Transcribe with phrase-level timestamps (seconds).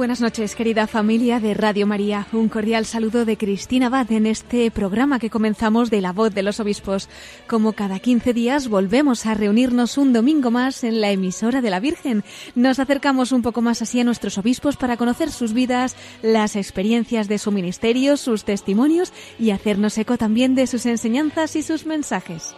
[0.00, 2.26] Buenas noches, querida familia de Radio María.
[2.32, 6.42] Un cordial saludo de Cristina Abad en este programa que comenzamos de La Voz de
[6.42, 7.10] los Obispos.
[7.46, 11.80] Como cada 15 días volvemos a reunirnos un domingo más en la emisora de la
[11.80, 12.24] Virgen.
[12.54, 17.28] Nos acercamos un poco más así a nuestros obispos para conocer sus vidas, las experiencias
[17.28, 22.54] de su ministerio, sus testimonios y hacernos eco también de sus enseñanzas y sus mensajes.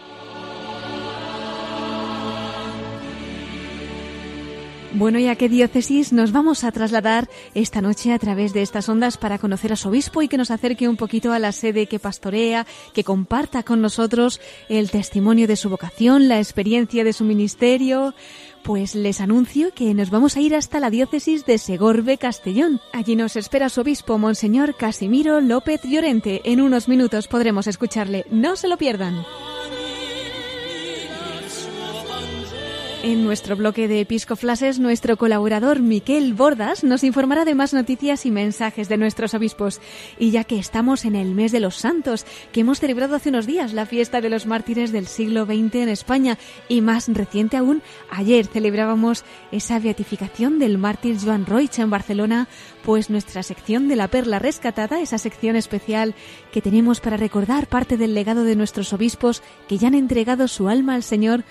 [4.95, 8.87] Bueno, ¿y a qué diócesis nos vamos a trasladar esta noche a través de estas
[8.89, 11.87] ondas para conocer a su obispo y que nos acerque un poquito a la sede
[11.87, 17.23] que pastorea, que comparta con nosotros el testimonio de su vocación, la experiencia de su
[17.23, 18.13] ministerio?
[18.61, 22.79] Pues les anuncio que nos vamos a ir hasta la diócesis de Segorbe, Castellón.
[22.93, 26.41] Allí nos espera su obispo, Monseñor Casimiro López Llorente.
[26.45, 28.25] En unos minutos podremos escucharle.
[28.29, 29.25] No se lo pierdan.
[33.03, 38.31] En nuestro bloque de Episcoflases, nuestro colaborador Miquel Bordas nos informará de más noticias y
[38.31, 39.81] mensajes de nuestros obispos.
[40.17, 43.45] Y ya que estamos en el mes de los santos, que hemos celebrado hace unos
[43.45, 46.37] días la fiesta de los mártires del siglo XX en España,
[46.69, 52.47] y más reciente aún, ayer celebrábamos esa beatificación del mártir Joan Roig en Barcelona,
[52.85, 56.15] pues nuestra sección de la perla rescatada, esa sección especial
[56.53, 60.69] que tenemos para recordar parte del legado de nuestros obispos que ya han entregado su
[60.69, 61.43] alma al Señor,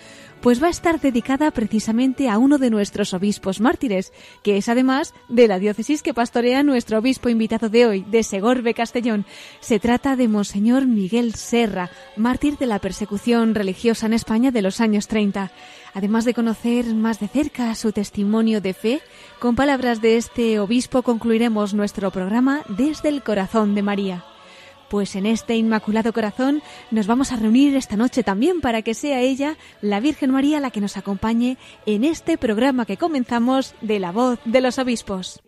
[0.42, 5.14] pues va a estar dedicada precisamente a uno de nuestros obispos mártires, que es además
[5.28, 9.25] de la diócesis que pastorea nuestro obispo invitado de hoy, de Segorbe Castellón.
[9.60, 14.80] Se trata de Monseñor Miguel Serra, mártir de la persecución religiosa en España de los
[14.80, 15.53] años 30.
[15.94, 19.00] Además de conocer más de cerca su testimonio de fe,
[19.38, 24.24] con palabras de este obispo concluiremos nuestro programa desde el corazón de María.
[24.92, 29.20] Pues en este Inmaculado Corazón nos vamos a reunir esta noche también para que sea
[29.20, 34.12] ella, la Virgen María, la que nos acompañe en este programa que comenzamos de la
[34.12, 35.41] voz de los obispos.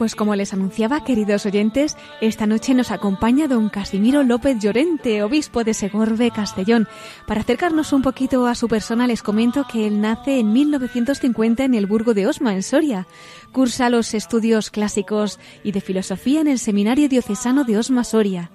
[0.00, 5.62] Pues como les anunciaba, queridos oyentes, esta noche nos acompaña don Casimiro López Llorente, obispo
[5.62, 6.88] de Segorbe, Castellón.
[7.26, 11.74] Para acercarnos un poquito a su persona, les comento que él nace en 1950 en
[11.74, 13.06] el Burgo de Osma, en Soria.
[13.52, 18.50] Cursa los estudios clásicos y de filosofía en el Seminario Diocesano de Osma, Soria.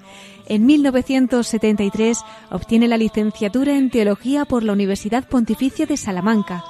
[0.48, 6.64] En 1973 obtiene la licenciatura en Teología por la Universidad Pontificia de Salamanca.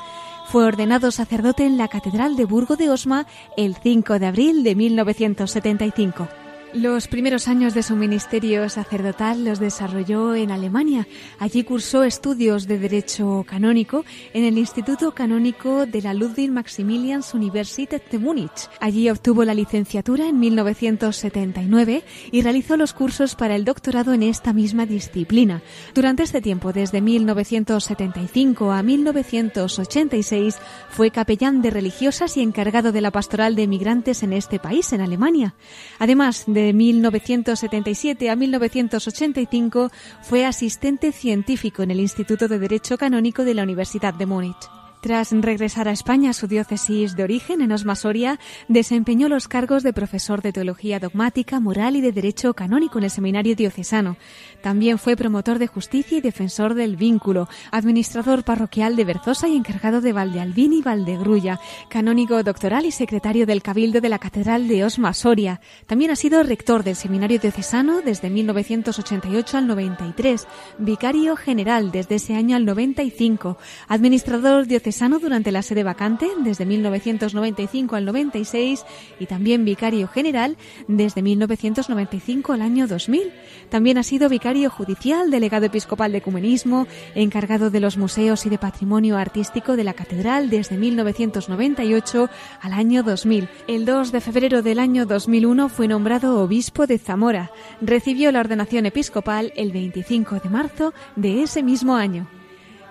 [0.48, 3.26] Fue ordenado sacerdote en la Catedral de Burgo de Osma
[3.58, 6.45] el 5 de abril de 1975.
[6.76, 11.08] Los primeros años de su ministerio sacerdotal los desarrolló en Alemania.
[11.40, 14.04] Allí cursó estudios de Derecho Canónico
[14.34, 18.70] en el Instituto Canónico de la Ludwig Maximilians Universität de Múnich.
[18.82, 24.52] Allí obtuvo la licenciatura en 1979 y realizó los cursos para el doctorado en esta
[24.52, 25.62] misma disciplina.
[25.94, 30.58] Durante este tiempo, desde 1975 a 1986,
[30.90, 35.00] fue capellán de religiosas y encargado de la pastoral de migrantes en este país, en
[35.00, 35.56] Alemania.
[36.00, 39.92] Además de de 1977 a 1985
[40.24, 44.68] fue asistente científico en el Instituto de Derecho Canónico de la Universidad de Múnich.
[45.06, 49.84] Tras regresar a España a su diócesis de origen, en Osma Soria, desempeñó los cargos
[49.84, 54.18] de profesor de Teología Dogmática, Moral y de Derecho Canónico en el Seminario Diocesano.
[54.66, 60.02] También fue promotor de justicia y defensor del vínculo, administrador parroquial de Berzosa y encargado
[60.02, 65.14] de Valdealbín y Valdegrulla, canónigo doctoral y secretario del Cabildo de la Catedral de Osma
[65.14, 65.62] Soria.
[65.86, 70.48] También ha sido rector del Seminario Diocesano desde 1988 al 93,
[70.80, 77.96] vicario general desde ese año al 95, administrador diocesano durante la sede vacante desde 1995
[77.96, 78.84] al 96
[79.20, 80.58] y también vicario general
[80.88, 83.32] desde 1995 al año 2000.
[83.70, 88.58] También ha sido vicario judicial, delegado episcopal de ecumenismo, encargado de los museos y de
[88.58, 92.30] patrimonio artístico de la catedral desde 1998
[92.62, 93.50] al año 2000.
[93.68, 97.52] El 2 de febrero del año 2001 fue nombrado obispo de Zamora.
[97.82, 102.28] Recibió la ordenación episcopal el 25 de marzo de ese mismo año.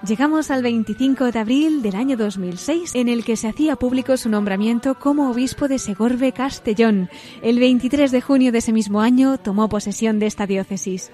[0.07, 4.29] Llegamos al 25 de abril del año 2006, en el que se hacía público su
[4.29, 7.09] nombramiento como obispo de Segorbe Castellón.
[7.41, 11.11] El 23 de junio de ese mismo año tomó posesión de esta diócesis.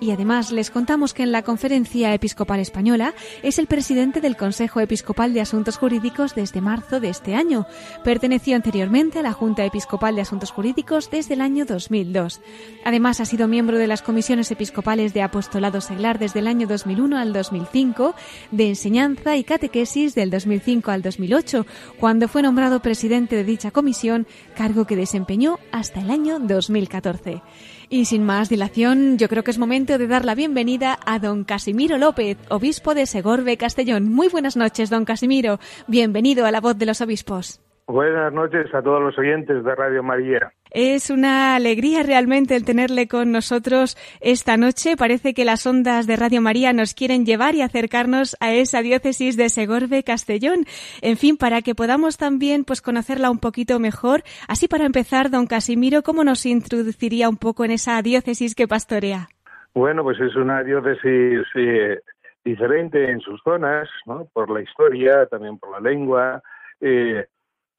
[0.00, 3.12] Y además les contamos que en la Conferencia Episcopal Española
[3.42, 7.66] es el presidente del Consejo Episcopal de Asuntos Jurídicos desde marzo de este año.
[8.02, 12.40] Perteneció anteriormente a la Junta Episcopal de Asuntos Jurídicos desde el año 2002.
[12.86, 17.18] Además ha sido miembro de las comisiones episcopales de apostolado seglar desde el año 2001
[17.18, 18.14] al 2005,
[18.52, 21.66] de enseñanza y catequesis del 2005 al 2008,
[21.98, 24.26] cuando fue nombrado presidente de dicha comisión,
[24.56, 27.42] cargo que desempeñó hasta el año 2014.
[27.92, 31.42] Y sin más dilación, yo creo que es momento de dar la bienvenida a don
[31.42, 34.04] Casimiro López, obispo de Segorbe Castellón.
[34.14, 35.58] Muy buenas noches, don Casimiro.
[35.88, 37.60] Bienvenido a la voz de los obispos.
[37.88, 40.52] Buenas noches a todos los oyentes de Radio María.
[40.70, 44.96] Es una alegría realmente el tenerle con nosotros esta noche.
[44.96, 49.36] Parece que las ondas de Radio María nos quieren llevar y acercarnos a esa diócesis
[49.36, 50.64] de Segorbe Castellón.
[51.02, 54.22] En fin, para que podamos también pues conocerla un poquito mejor.
[54.46, 59.28] Así para empezar, don Casimiro, ¿cómo nos introduciría un poco en esa diócesis que pastorea?
[59.74, 62.00] Bueno, pues es una diócesis eh,
[62.44, 64.26] diferente en sus zonas, ¿no?
[64.32, 66.42] Por la historia, también por la lengua.
[66.80, 67.26] Eh,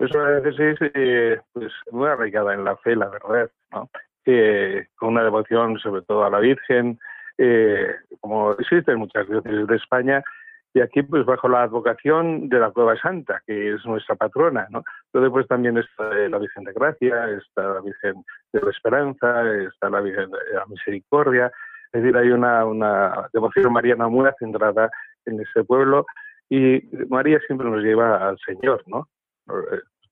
[0.05, 3.89] es una diócesis eh, pues, muy arraigada en la fe, la verdad, ¿no?
[4.97, 6.99] con una devoción sobre todo a la Virgen,
[7.37, 10.23] eh, como existen muchas diócesis de España,
[10.73, 14.83] y aquí pues bajo la advocación de la Cueva Santa, que es nuestra patrona, ¿no?
[15.07, 18.23] Entonces pues también está la Virgen de Gracia, está la Virgen
[18.53, 21.51] de la Esperanza, está la Virgen de la Misericordia,
[21.91, 24.89] es decir, hay una, una devoción mariana muy centrada
[25.25, 26.05] en ese pueblo
[26.49, 29.07] y María siempre nos lleva al Señor, ¿no?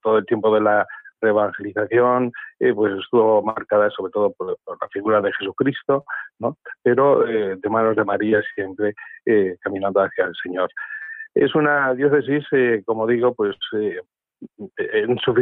[0.02, 0.88] Todo el tiempo de la
[1.22, 6.06] evangelización eh, pues estuvo marcada sobre todo por, la figura de Jesucristo,
[6.40, 6.58] ¿no?
[6.82, 8.94] pero eh, de manos de María siempre
[9.26, 10.70] eh, caminando hacia el Señor.
[11.36, 12.46] Es una diócesis,
[12.86, 13.56] como digo, pues
[14.78, 15.34] en su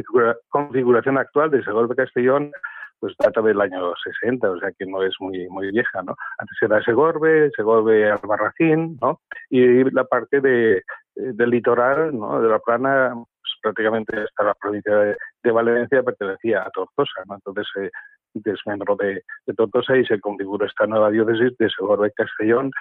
[0.50, 2.52] configuración actual de Segorbe Castellón,
[3.00, 6.16] pues data del año 60, o sea que no es muy muy vieja, ¿no?
[6.40, 9.22] Antes era Segorbe, Segorbe Albarracín, ¿no?
[9.50, 10.84] Y la parte de,
[11.16, 12.42] del litoral, ¿no?
[12.42, 13.14] De la plana
[13.62, 17.36] prácticamente hasta la provincia de, Valencia pertenecía a Tortosa, ¿no?
[17.36, 17.90] entonces se
[18.34, 19.24] desmembró de,
[19.56, 22.72] Tortosa y se configuró esta nueva diócesis de Segorbe Castellón,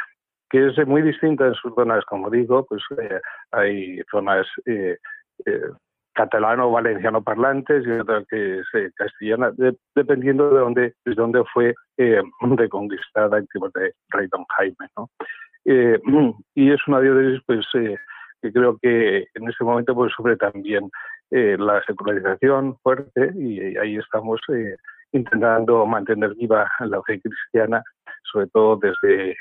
[0.51, 3.21] que es muy distinta en sus zonas, como digo, pues eh,
[3.53, 4.97] hay zonas eh,
[5.45, 5.61] eh,
[6.13, 9.53] catalano valenciano parlantes y otras que es castellana,
[9.95, 11.75] dependiendo de dónde, de dónde fue
[12.41, 14.89] reconquistada en tiempos de Rey Don Jaime.
[14.97, 15.11] ¿no?
[16.55, 17.67] y es una diócesis pues
[18.43, 20.91] que creo que en ese momento pues sufre también
[21.31, 24.77] eh, la secularización fuerte y ahí estamos eh,
[25.13, 27.83] intentando mantener viva la fe cristiana,
[28.31, 29.37] sobre todo desde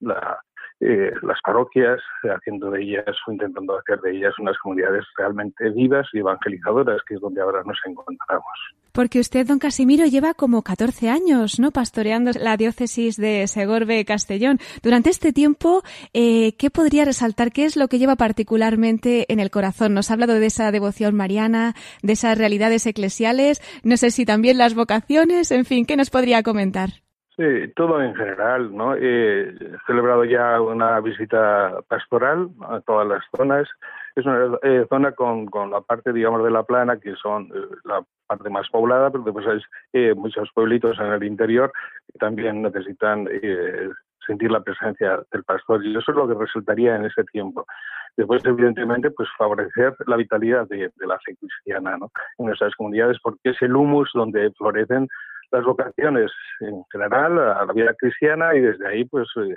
[0.00, 0.40] la
[0.84, 6.08] eh, las parroquias, haciendo de ellas o intentando hacer de ellas unas comunidades realmente vivas
[6.12, 8.52] y evangelizadoras, que es donde ahora nos encontramos.
[8.90, 14.58] Porque usted, don Casimiro, lleva como 14 años, ¿no?, pastoreando la diócesis de Segorbe Castellón.
[14.82, 17.52] Durante este tiempo, eh, ¿qué podría resaltar?
[17.52, 19.94] ¿Qué es lo que lleva particularmente en el corazón?
[19.94, 24.58] Nos ha hablado de esa devoción mariana, de esas realidades eclesiales, no sé si también
[24.58, 26.90] las vocaciones, en fin, ¿qué nos podría comentar?
[27.36, 28.94] Sí, todo en general, ¿no?
[28.94, 29.54] He
[29.86, 33.66] celebrado ya una visita pastoral a todas las zonas.
[34.14, 37.76] Es una eh, zona con, con la parte, digamos, de la plana, que son eh,
[37.84, 39.60] la parte más poblada, pero después hay
[39.94, 41.72] eh, muchos pueblitos en el interior
[42.12, 43.26] que también necesitan
[44.26, 45.82] sentir la presencia del pastor.
[45.86, 47.64] Y eso es lo que resultaría en ese tiempo.
[48.14, 52.10] Después, evidentemente, pues favorecer la vitalidad de, de la fe cristiana ¿no?
[52.36, 55.08] en nuestras comunidades, porque es el humus donde florecen
[55.52, 59.56] las vocaciones en general a la vida cristiana y desde ahí pues eh,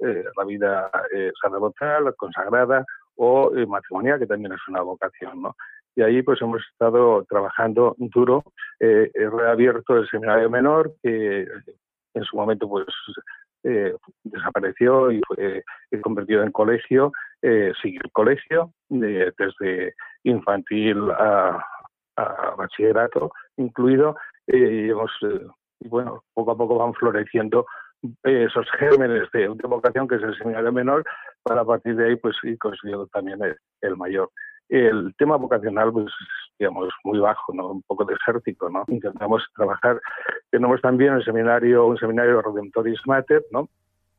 [0.00, 2.84] eh, la vida eh, sacerdotal, consagrada
[3.14, 5.56] o matrimonial, que también es una vocación, ¿no?
[5.94, 8.44] Y ahí pues hemos estado trabajando duro,
[8.78, 11.48] he reabierto el seminario menor, que
[12.12, 12.86] en su momento pues
[14.22, 15.64] desapareció y fue
[16.02, 21.64] convertido en colegio, sigue el colegio, desde infantil a
[22.58, 25.46] bachillerato incluido, y hemos, eh,
[25.80, 27.66] bueno, poco a poco van floreciendo
[28.22, 31.04] esos gérmenes de, vocación que es el seminario menor,
[31.42, 33.38] para a partir de ahí pues ir consiguiendo también
[33.80, 34.30] el, mayor.
[34.68, 36.12] El tema vocacional, pues,
[36.58, 37.68] digamos, muy bajo, ¿no?
[37.68, 38.84] Un poco desértico, ¿no?
[38.88, 40.00] Intentamos trabajar,
[40.50, 43.68] tenemos también el seminario, un seminario Redemptoris Mater, ¿no?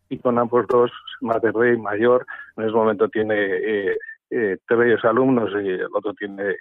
[0.09, 3.97] Y con ambos dos, Mater Dei mayor, en ese momento tiene eh,
[4.29, 6.55] eh, tres alumnos y el otro tiene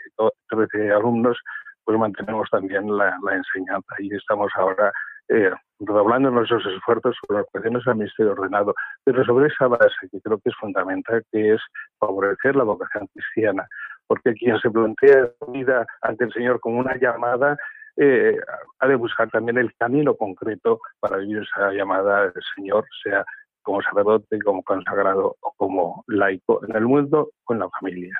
[0.48, 1.38] trece alumnos,
[1.86, 3.94] pues mantenemos también la, enseñanza.
[4.00, 4.92] Y estamos ahora
[5.28, 5.50] eh,
[5.80, 8.74] redoblando nuestros esfuerzos con las cuestiones al Ministerio Ordenado,
[9.04, 11.60] pero sobre esa base que creo que es fundamental, que es
[11.98, 13.66] favorecer la vocación cristiana,
[14.08, 17.56] porque quien se plantea la vida ante el Señor como una llamada,
[17.96, 18.36] eh,
[18.80, 23.24] ha de buscar también el camino concreto para vivir esa llamada del Señor, sea
[23.66, 28.14] como sacerdote, como consagrado o como laico en el mundo con la familia.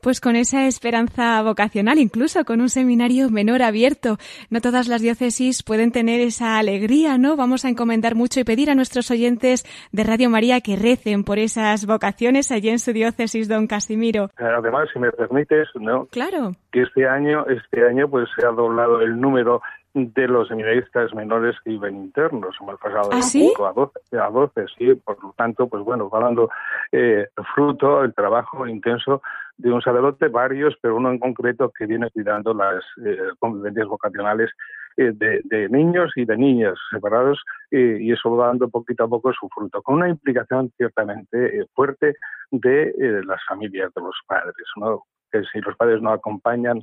[0.00, 4.18] Pues con esa esperanza vocacional, incluso con un seminario menor abierto.
[4.48, 7.34] No todas las diócesis pueden tener esa alegría, ¿no?
[7.34, 11.40] Vamos a encomendar mucho y pedir a nuestros oyentes de Radio María que recen por
[11.40, 14.30] esas vocaciones allí en su diócesis, don Casimiro.
[14.36, 16.06] Además, si me permites, ¿no?
[16.06, 16.52] Claro.
[16.70, 19.62] Que este año, este año, pues se ha doblado el número
[19.94, 22.56] de los seminaristas menores que viven internos.
[22.60, 24.94] Hemos pasado de 5 a 12, a 12, sí.
[24.94, 26.48] Por lo tanto, pues bueno, va dando
[26.90, 29.22] eh, fruto el trabajo intenso
[29.58, 34.50] de un sacerdote, varios, pero uno en concreto que viene cuidando las eh, convivencias vocacionales
[34.96, 39.48] eh, de, niños y de niñas separados y eso va dando poquito a poco su
[39.48, 42.16] fruto, con una implicación ciertamente fuerte
[42.50, 45.04] de las familias de los padres, ¿no?
[45.32, 46.80] que si los padres no acompañan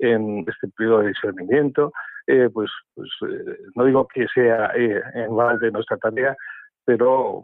[0.00, 1.92] en este periodo de discernimiento,
[2.26, 6.36] eh, pues, pues eh, no digo que sea eh, en de nuestra tarea,
[6.84, 7.40] pero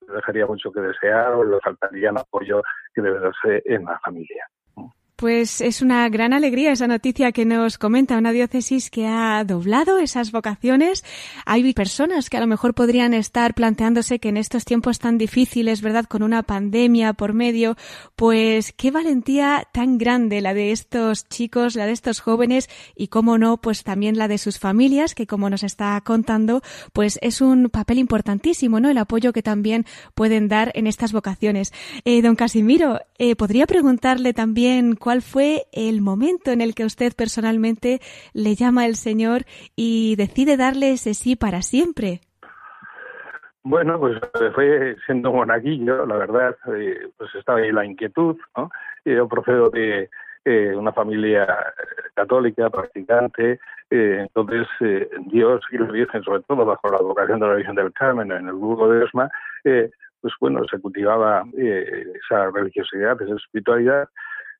[0.00, 2.62] dejaría mucho que desear o le faltaría el apoyo
[2.94, 4.46] que debe darse en la familia.
[5.22, 10.00] Pues es una gran alegría esa noticia que nos comenta una diócesis que ha doblado
[10.00, 11.04] esas vocaciones.
[11.46, 15.80] Hay personas que a lo mejor podrían estar planteándose que en estos tiempos tan difíciles,
[15.80, 16.06] ¿verdad?
[16.06, 17.76] Con una pandemia por medio,
[18.16, 23.38] pues qué valentía tan grande la de estos chicos, la de estos jóvenes y cómo
[23.38, 26.62] no, pues también la de sus familias, que como nos está contando,
[26.92, 28.90] pues es un papel importantísimo, ¿no?
[28.90, 29.86] El apoyo que también
[30.16, 31.72] pueden dar en estas vocaciones.
[32.04, 37.12] Eh, don Casimiro, eh, podría preguntarle también cuál fue el momento en el que usted
[37.14, 38.00] personalmente
[38.32, 39.42] le llama al Señor
[39.76, 42.20] y decide darle ese sí para siempre.
[43.64, 44.18] Bueno, pues
[44.54, 48.70] fue siendo monaguillo, la verdad, eh, pues estaba ahí la inquietud, ¿no?
[49.04, 50.10] Yo procedo de
[50.44, 51.46] eh, una familia
[52.14, 54.66] católica, practicante, eh, entonces
[55.26, 58.48] Dios y la Virgen, sobre todo bajo la vocación de la Virgen del Carmen en
[58.48, 59.30] el grupo de Osma,
[59.62, 64.08] pues bueno, se cultivaba esa religiosidad, esa espiritualidad,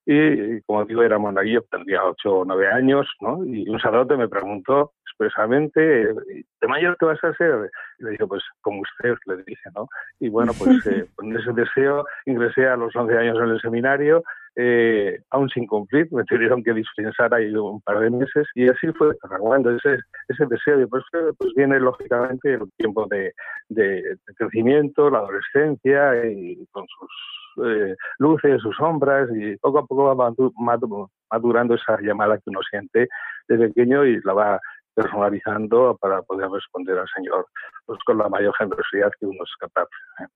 [0.05, 3.45] y, como digo, era monaguillo, tendría ocho o nueve años, ¿no?
[3.45, 7.69] Y un sacerdote me preguntó expresamente, ¿de mayor qué vas a ser?
[7.99, 9.87] Y le dije, pues como usted, le dije, ¿no?
[10.19, 14.23] Y bueno, pues eh, con ese deseo ingresé a los once años en el seminario,
[14.55, 18.87] eh, aún sin cumplir, me tuvieron que dispensar ahí un par de meses y así
[18.93, 20.81] fue fraguando ese, ese deseo.
[20.81, 23.33] Y pues, pues viene lógicamente el tiempo de,
[23.69, 30.15] de, crecimiento, la adolescencia y con sus eh, luces, sus sombras y poco a poco
[30.15, 30.33] va
[31.29, 33.07] madurando esa llamada que uno siente
[33.47, 34.61] de pequeño y la va
[34.93, 37.47] personalizando para poder responder al Señor
[37.85, 39.87] pues con la mayor generosidad que uno es capaz.
[40.19, 40.27] ¿eh?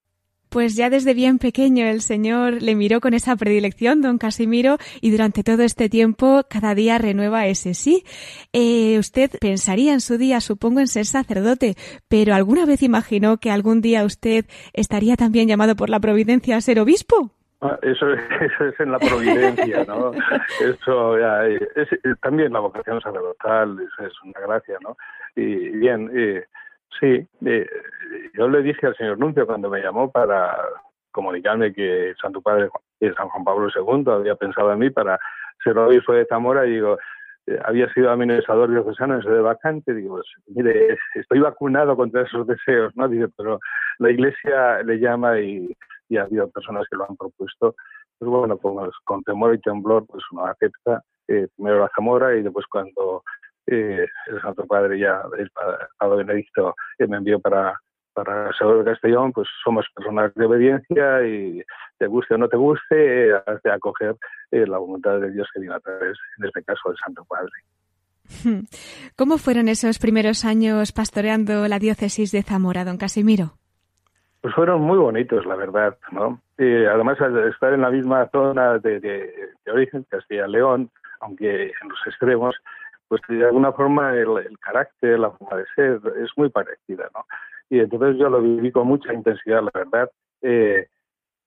[0.50, 5.12] Pues ya desde bien pequeño el Señor le miró con esa predilección, don Casimiro, y
[5.12, 8.04] durante todo este tiempo cada día renueva ese sí.
[8.54, 11.76] Eh, usted pensaría en su día, supongo, en ser sacerdote,
[12.08, 16.62] pero ¿alguna vez imaginó que algún día usted estaría también llamado por la providencia a
[16.62, 17.37] ser obispo?
[17.62, 20.12] Ah, eso, es en la providencia, ¿no?
[20.62, 21.90] Eso ya, es,
[22.22, 24.96] también la vocación sacerdotal es, es una gracia, ¿no?
[25.36, 26.46] Y bien, eh,
[27.00, 27.68] Sí, eh,
[28.34, 30.58] yo le dije al señor Nuncio cuando me llamó para
[31.12, 35.20] comunicarme que Santo Padre San Juan Pablo II había pensado en mí para
[35.64, 36.98] ser obispo de Zamora y digo,
[37.46, 42.48] eh, había sido administrador diocesano en sede vacante, digo, pues, mire, estoy vacunado contra esos
[42.48, 43.08] deseos, ¿no?
[43.08, 43.60] Dice, pero
[44.00, 45.76] la Iglesia le llama y,
[46.10, 47.76] y ha habido personas que lo han propuesto.
[48.18, 52.42] Pues bueno, con, con temor y temblor, pues uno acepta eh, primero la Zamora y
[52.42, 53.24] después cuando
[53.68, 57.80] eh, el Santo Padre ya, el Padre Benedicto, me envió para,
[58.14, 61.62] para Seguro de Castellón, pues somos personas de obediencia y
[61.98, 64.16] te guste o no te guste, has de acoger
[64.52, 67.52] eh, la voluntad de Dios que viene a través, en este caso, del Santo Padre.
[69.16, 73.54] ¿Cómo fueron esos primeros años pastoreando la diócesis de Zamora, don Casimiro?
[74.48, 76.42] Pues fueron muy bonitos, la verdad, ¿no?
[76.58, 79.34] además, al estar en la misma zona de, de,
[79.66, 80.90] de origen, Castilla-León,
[81.20, 82.56] aunque en los extremos,
[83.10, 87.26] pues de alguna forma el, carácter, la forma de ser es muy parecida, ¿no?
[87.70, 90.10] Y entonces yo lo viví con mucha intensidad, la verdad.
[90.42, 90.88] Eh,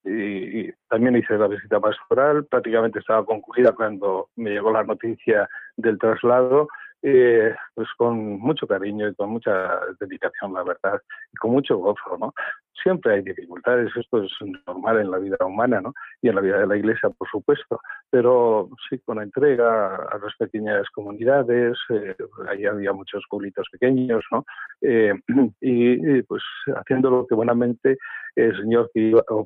[0.05, 5.99] y, también hice la visita pastoral, prácticamente estaba concluida cuando me llegó la noticia del
[5.99, 6.69] traslado
[7.03, 11.01] eh, pues con mucho cariño y con mucha dedicación, la verdad,
[11.33, 12.35] y con mucho gozo, ¿no?
[12.83, 14.33] Siempre hay dificultades, esto es
[14.67, 15.95] normal en la vida humana, ¿no?
[16.23, 17.81] Y en la vida de la Iglesia, por supuesto,
[18.11, 22.17] pero sí con entrega a las pequeñas comunidades, eh,
[22.49, 24.45] ahí había muchos pueblitos pequeños, ¿no?
[24.83, 25.15] Eh,
[25.61, 26.43] y, pues
[26.77, 27.97] haciendo lo que buenamente
[28.37, 28.91] el Señor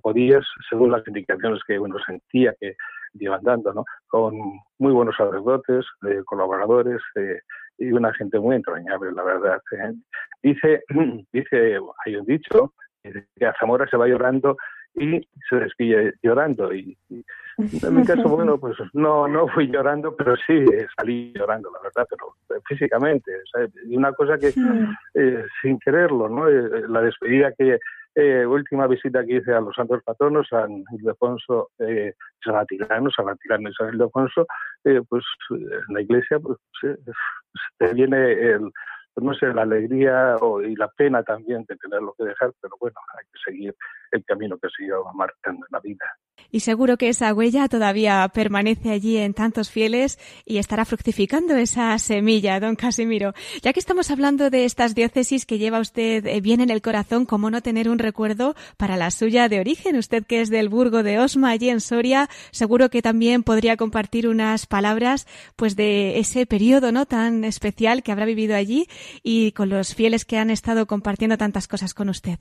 [0.02, 2.76] podías, según las indicaciones que uno sentía que
[3.18, 3.85] iban dando, ¿no?
[4.06, 4.35] Con
[4.78, 7.40] muy buenos sacerdotes, eh, colaboradores eh,
[7.78, 9.61] y una gente muy entrañable, la verdad.
[9.73, 9.92] ¿eh?
[10.42, 10.83] Dice,
[11.33, 14.56] dice, hay un dicho, que a Zamora se va llorando
[14.94, 16.73] y se despide llorando.
[16.73, 16.97] Y,
[17.59, 20.64] en mi caso, bueno, pues no, no fui llorando, pero sí
[20.97, 23.30] salí llorando, la verdad, pero físicamente.
[23.87, 24.52] Y una cosa que,
[25.61, 26.49] sin quererlo, ¿no?
[26.49, 27.78] la despedida que
[28.14, 33.28] eh, última visita que hice a los santos patronos, San Ildefonso, eh, San Atilano, San
[33.28, 34.47] Atilano y San Ildefonso,
[34.85, 38.71] eh, pues en la iglesia pues, te viene el,
[39.16, 43.25] no sé, la alegría y la pena también de tenerlo que dejar, pero bueno, hay
[43.33, 43.75] que seguir
[44.12, 46.06] el camino que se iba marcando en la vida.
[46.54, 51.99] Y seguro que esa huella todavía permanece allí en tantos fieles y estará fructificando esa
[51.99, 53.32] semilla, don Casimiro.
[53.61, 57.26] Ya que estamos hablando de estas diócesis que lleva usted eh, bien en el corazón,
[57.26, 59.96] ¿cómo no tener un recuerdo para la suya de origen?
[59.96, 64.28] Usted que es del Burgo de Osma, allí en Soria, seguro que también podría compartir
[64.28, 68.87] unas palabras pues de ese periodo no tan especial que habrá vivido allí
[69.25, 72.38] y con los fieles que han estado compartiendo tantas cosas con usted.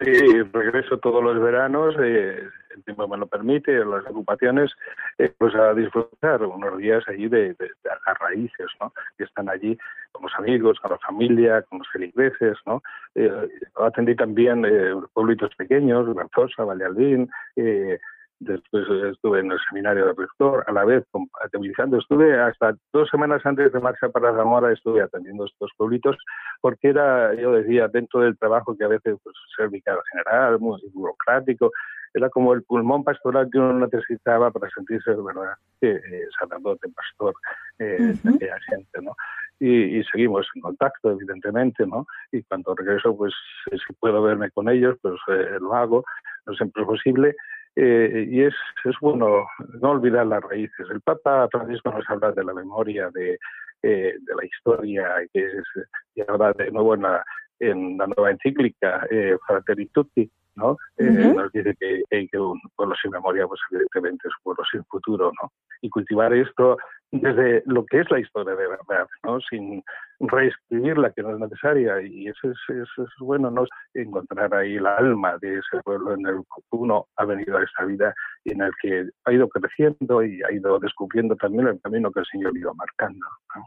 [0.00, 0.12] Sí,
[0.52, 2.42] regreso todos los veranos, eh,
[2.78, 4.72] el tiempo me lo permite, las ocupaciones,
[5.18, 7.54] eh, pues a disfrutar unos días allí de,
[7.84, 8.92] las raíces, ¿no?
[9.16, 9.76] Que están allí
[10.12, 12.82] con los amigos, con la familia, con los feligreses, ¿no?
[13.14, 13.30] Eh,
[13.76, 17.98] atendí también eh, pueblitos pequeños, Garzosa, Valladolid, eh,
[18.40, 23.44] después estuve en el seminario de rector, a la vez compatibilizando, estuve hasta dos semanas
[23.44, 26.16] antes de marcha para Zamora, estuve atendiendo estos pueblitos,
[26.60, 30.80] porque era, yo decía, dentro del trabajo que a veces pues, ser vicario general, muy
[30.92, 31.72] burocrático,
[32.14, 36.00] era como el pulmón pastoral que uno necesitaba para sentirse verdad eh,
[36.38, 37.34] sacerdote, pastor
[37.78, 39.14] eh, de aquella gente, ¿no?
[39.60, 42.06] Y, y, seguimos en contacto, evidentemente, ¿no?
[42.30, 43.34] Y cuando regreso, pues
[43.70, 46.04] si puedo verme con ellos, pues eh, lo hago,
[46.46, 47.36] no siempre es posible,
[47.80, 49.46] eh, y es, es bueno
[49.80, 50.86] no olvidar las raíces.
[50.90, 53.38] El Papa Francisco nos habla de la memoria, de,
[53.84, 57.24] eh, de la historia, que es, y ahora de nuevo en la,
[57.60, 60.76] en la nueva encíclica, eh, Fratelli Tutti, ¿no?
[60.98, 64.84] Eh, nos dice que, que un pueblo sin memoria, pues evidentemente es un pueblo sin
[64.84, 65.52] futuro, ¿no?
[65.80, 66.76] Y cultivar esto
[67.10, 69.40] desde lo que es la historia de verdad, ¿no?
[69.40, 69.82] Sin
[70.20, 72.02] reescribirla, que no es necesaria.
[72.02, 73.64] Y eso es, eso es bueno, ¿no?
[73.94, 77.84] Encontrar ahí el alma de ese pueblo en el que uno ha venido a esta
[77.84, 82.10] vida y en el que ha ido creciendo y ha ido descubriendo también el camino
[82.10, 83.64] que el Señor iba marcando, ¿no?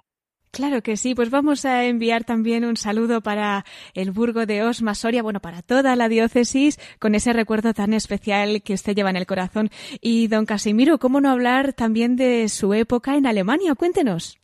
[0.52, 4.96] Claro que sí, pues vamos a enviar también un saludo para el Burgo de Osma
[4.96, 9.16] Soria, bueno, para toda la diócesis, con ese recuerdo tan especial que usted lleva en
[9.16, 9.70] el corazón.
[10.02, 13.76] Y don Casimiro, ¿cómo no hablar también de su época en Alemania?
[13.76, 14.42] Cuéntenos.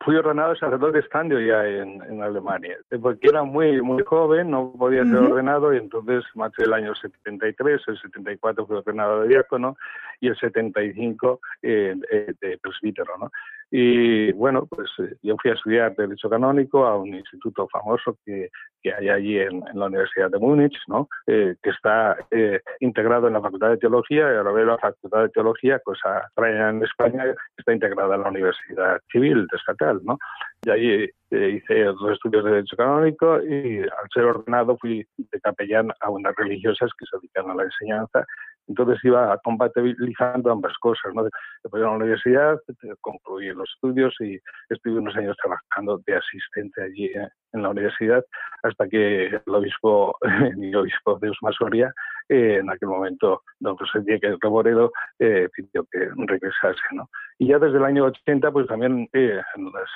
[0.00, 5.04] Fui ordenado sacerdote estando ya en, en, Alemania, porque era muy muy joven, no podía
[5.04, 9.76] ser ordenado y entonces marché el año 73, el 74 fui ordenado de diácono
[10.20, 13.32] y el 75 eh, eh, de presbítero, ¿no?
[13.70, 18.50] Y bueno, pues eh, yo fui a estudiar Derecho Canónico a un instituto famoso que,
[18.80, 21.08] que hay allí en, la Universidad de Múnich, ¿no?
[21.26, 25.22] Eh, que está eh, integrado en la Facultad de Teología y ahora veo la Facultad
[25.22, 27.24] de Teología, cosa extraña en España,
[27.56, 30.18] está integrada en la Universidad Civil de Estatal, ¿no?
[30.64, 35.40] Y ahí eh, hice los estudios de Derecho Canónico y al ser ordenado fui de
[35.40, 38.24] capellán a unas religiosas que se dedican a la enseñanza
[38.68, 41.24] entonces iba compatibilizando ambas cosas, ¿no?
[41.62, 42.58] Después de la universidad,
[43.00, 47.28] concluí los estudios y estuve unos años trabajando de asistente allí ¿eh?
[47.52, 48.24] en la universidad
[48.62, 50.16] hasta que el obispo,
[50.56, 51.92] mi obispo de Usmasoria,
[52.28, 57.08] eh, en aquel momento, don José Diego Reboredo, eh, pidió que regresase, ¿no?
[57.38, 59.90] Y ya desde el año 80, pues también eh, en las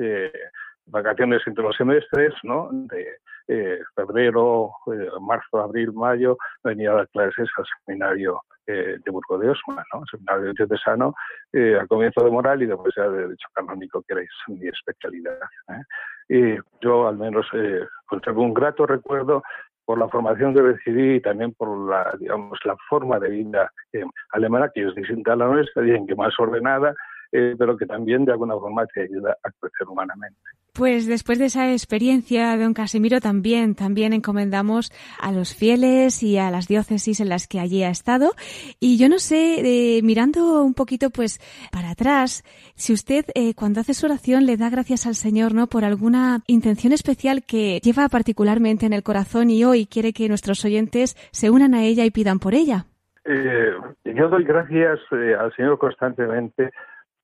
[0.00, 0.32] eh,
[0.86, 2.68] vacaciones entre los semestres, ¿no?
[2.72, 9.10] De eh, febrero, eh, marzo, abril, mayo, venía a dar clases al seminario eh, de
[9.10, 10.00] Burgo de Osma, ¿no?
[10.00, 11.14] El seminario diocesano,
[11.52, 15.38] eh, al comienzo de moral y después ya de derecho canónico, que era mi especialidad.
[16.28, 17.46] Y yo al menos
[18.06, 19.42] conservo un grato recuerdo
[19.84, 23.70] por la formación que recibí y también por la, digamos, la forma de vida
[24.30, 26.94] alemana, que es distinta a la nuestra y en que más ordenada,
[27.58, 30.38] pero que también de alguna forma te ayuda a crecer humanamente.
[30.72, 36.50] Pues después de esa experiencia, don Casimiro, también, también encomendamos a los fieles y a
[36.50, 38.32] las diócesis en las que allí ha estado.
[38.80, 41.38] Y yo no sé, eh, mirando un poquito pues
[41.70, 42.42] para atrás,
[42.74, 45.68] si usted eh, cuando hace su oración le da gracias al Señor, ¿no?
[45.68, 50.64] Por alguna intención especial que lleva particularmente en el corazón y hoy quiere que nuestros
[50.64, 52.86] oyentes se unan a ella y pidan por ella.
[53.24, 53.74] Eh,
[54.06, 56.72] yo doy gracias al Señor constantemente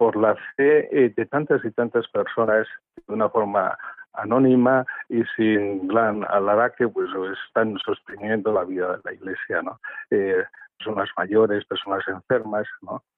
[0.00, 2.66] por la fe eh, de tantas y tantas personas
[3.06, 3.76] de una forma
[4.14, 7.10] anónima y sin gran alaraque, pues
[7.46, 9.78] están sosteniendo la vida de la Iglesia, ¿no?
[10.10, 10.42] Eh,
[10.80, 12.66] personas mayores, personas enfermas,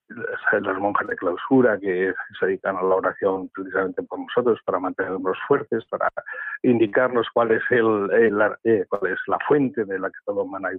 [0.09, 5.39] las monjas de clausura que se dedican a la oración precisamente por nosotros para mantenernos
[5.47, 6.11] fuertes, para
[6.63, 8.11] indicarnos cuál es el,
[8.65, 10.71] eh, cuál es la fuente de la que todo humana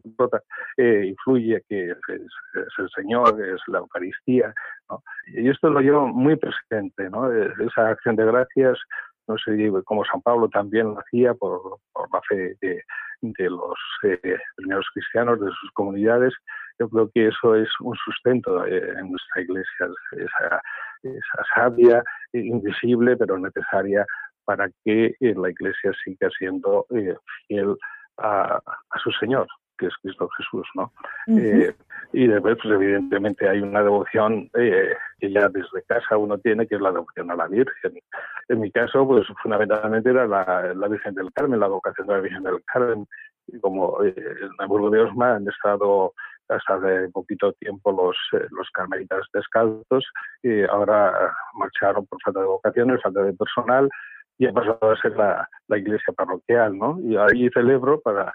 [0.77, 1.97] eh, influye, que es,
[2.77, 4.53] el Señor, es la Eucaristía,
[5.27, 7.31] y esto lo llevo muy presente, ¿no?
[7.31, 8.77] esa acción de gracias
[9.27, 11.79] no sé como San Pablo también lo hacía por,
[12.11, 12.83] la fe de,
[13.49, 16.33] los eh, primeros cristianos, de sus comunidades,
[16.79, 20.61] yo creo que eso es un sustento eh, en nuestra iglesia, esa,
[21.03, 24.05] esa sabia, invisible, pero necesaria
[24.45, 26.85] para que eh, la iglesia siga siendo
[27.47, 27.75] fiel
[28.17, 28.61] a,
[29.03, 30.93] su Señor que es Cristo Jesús, ¿no?
[32.13, 36.75] y después, pues, evidentemente, hay una devoción eh, que ya desde casa uno tiene, que
[36.75, 37.93] es la devoción a la Virgen.
[38.49, 42.19] En mi caso, pues fundamentalmente era la, la Virgen del Carmen, la vocación de la
[42.19, 43.07] Virgen del Carmen.
[43.47, 46.13] Y como eh, en Hamburgo de Osma han estado
[46.49, 50.05] hasta hace poquito tiempo los, eh, los carmelitas descalzos,
[50.41, 53.89] y ahora marcharon por falta de vocaciones, falta de personal,
[54.37, 56.99] y ha pasado a ser la, la iglesia parroquial, ¿no?
[57.01, 58.33] Y ahí celebro para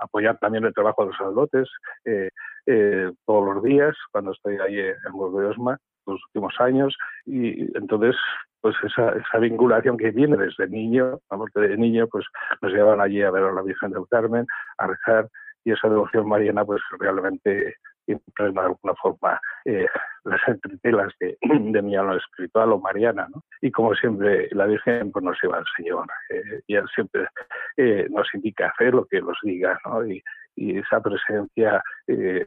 [0.00, 1.68] apoyar también el trabajo de los sacerdotes
[2.04, 2.30] eh,
[2.66, 8.16] eh, todos los días cuando estoy ahí en Osma los últimos años y entonces
[8.60, 12.26] pues esa, esa vinculación que viene desde niño, vamos de niño pues
[12.60, 14.46] nos llevan allí a ver a la Virgen del Carmen,
[14.78, 15.28] a rezar
[15.64, 19.86] y esa devoción mariana pues realmente de alguna forma eh,
[20.24, 23.42] las entretelas de, de, mi alma espiritual o mariana, ¿no?
[23.60, 26.06] Y como siempre, la Virgen pues, nos lleva al Señor.
[26.30, 27.28] Eh, y Él siempre
[27.76, 30.06] eh, nos indica hacer lo que nos diga, ¿no?
[30.06, 30.22] Y,
[30.56, 32.46] y esa presencia eh,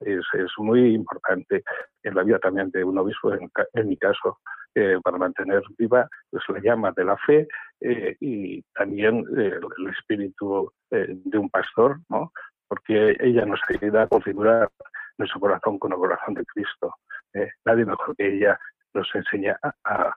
[0.00, 1.62] es, es, muy importante
[2.02, 4.38] en la vida también de un obispo, en, mi caso,
[4.74, 7.48] eh, para mantener viva pues, la llama de la fe
[7.80, 12.32] eh, y también el espíritu de un pastor, ¿no?
[12.70, 14.70] porque ella nos ayuda a configurar
[15.18, 16.94] nuestro corazón con el corazón de Cristo.
[17.34, 18.58] Eh, nadie mejor que ella
[18.94, 20.14] nos enseña a,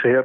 [0.00, 0.24] ser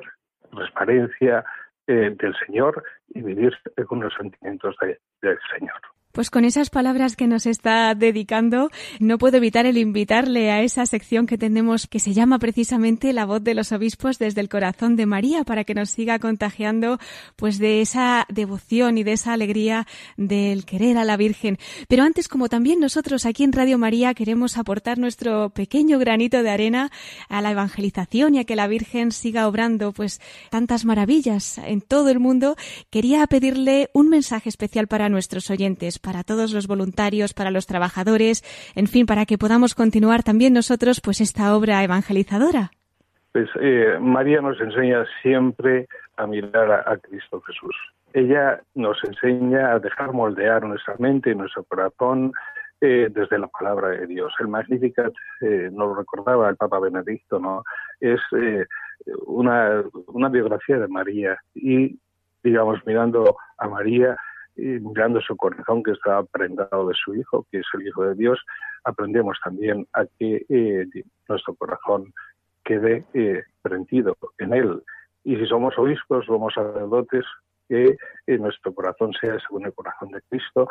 [0.52, 1.44] transparencia
[1.88, 5.82] eh, del Señor y vivir con los sentimientos del Señor.
[6.12, 8.70] Pues con esas palabras que nos está dedicando,
[9.00, 13.26] no puedo evitar el invitarle a esa sección que tenemos que se llama precisamente La
[13.26, 17.00] voz de los obispos desde el corazón de María para que nos siga contagiando
[17.36, 21.58] pues de esa devoción y de esa alegría del querer a la Virgen.
[21.88, 26.50] Pero antes, como también nosotros aquí en Radio María queremos aportar nuestro pequeño granito de
[26.50, 26.92] arena
[27.30, 30.20] a la evangelización y a que la Virgen siga obrando pues
[30.50, 32.56] tantas maravillas en todo el mundo,
[32.90, 38.44] quería pedirle un mensaje especial para nuestros oyentes para todos los voluntarios, para los trabajadores,
[38.76, 42.72] en fin, para que podamos continuar también nosotros pues esta obra evangelizadora?
[43.32, 45.88] Pues eh, María nos enseña siempre
[46.18, 47.76] a mirar a, Cristo Jesús.
[48.14, 52.34] Ella nos enseña a dejar moldear nuestra mente y nuestro corazón
[52.82, 54.34] eh, desde la palabra de Dios.
[54.40, 57.64] El Magnificat, eh, nos lo recordaba el Papa Benedicto, ¿no?
[58.02, 58.20] Es
[59.26, 61.98] una, una biografía de María y,
[62.44, 64.18] digamos, mirando a María,
[64.62, 68.16] y mirando su corazón que está prendado de su Hijo, que es el Hijo de
[68.16, 68.40] Dios,
[68.84, 70.86] aprendemos también a que eh,
[71.28, 72.14] nuestro corazón
[72.64, 74.84] quede eh, prendido en Él.
[75.24, 77.26] Y si somos obispos, somos sacerdotes,
[77.68, 77.98] que
[78.28, 80.68] eh, nuestro corazón sea según el corazón de Cristo.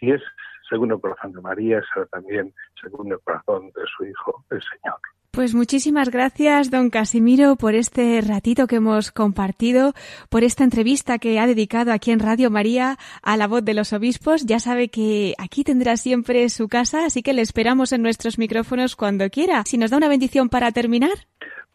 [0.00, 0.22] Si es
[0.68, 4.98] según el corazón de María, será también según el corazón de su Hijo, el Señor.
[5.34, 9.94] Pues muchísimas gracias, don Casimiro, por este ratito que hemos compartido,
[10.28, 13.94] por esta entrevista que ha dedicado aquí en Radio María a la voz de los
[13.94, 14.44] obispos.
[14.44, 18.94] Ya sabe que aquí tendrá siempre su casa, así que le esperamos en nuestros micrófonos
[18.94, 19.62] cuando quiera.
[19.64, 21.16] Si nos da una bendición para terminar.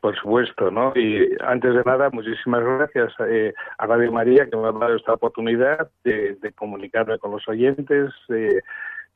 [0.01, 0.93] Por supuesto, ¿no?
[0.95, 5.13] Y antes de nada, muchísimas gracias eh, a Radio María que me ha dado esta
[5.13, 8.13] oportunidad de, comunicarme con los oyentes.
[8.29, 8.61] Eh,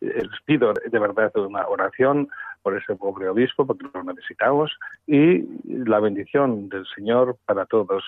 [0.01, 2.27] les pido de verdad una oración
[2.61, 4.71] por ese pobre obispo, porque lo necesitamos,
[5.07, 8.03] y la bendición del Señor para todos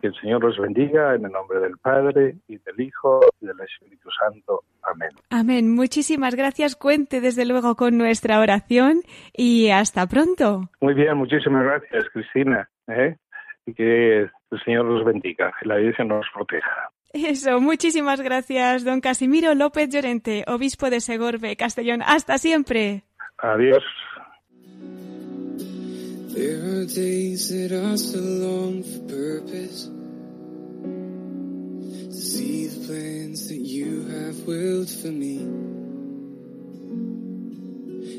[0.00, 3.58] Que el Señor los bendiga en el nombre del Padre y del Hijo y del
[3.60, 4.62] Espíritu Santo.
[4.82, 5.08] Amén.
[5.30, 5.74] Amén.
[5.74, 6.76] Muchísimas gracias.
[6.76, 9.00] Cuente desde luego con nuestra oración
[9.32, 10.68] y hasta pronto.
[10.82, 12.68] Muy bien, muchísimas gracias, Cristina.
[12.88, 13.16] ¿eh?
[13.64, 16.90] Y que el Señor los bendiga, que la Virgen nos proteja.
[17.14, 22.02] Eso, muchísimas gracias, don Casimiro López Llorente, obispo de Segorbe, Castellón.
[22.02, 23.04] Hasta siempre.
[23.44, 23.84] Adiós.
[26.32, 29.84] There are days that I so long for purpose
[32.08, 35.40] to see the plans that you have willed for me.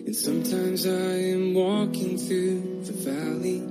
[0.06, 3.64] And sometimes I am walking through the valley.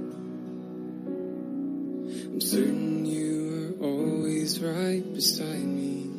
[2.32, 6.10] I'm certain you are always right beside me.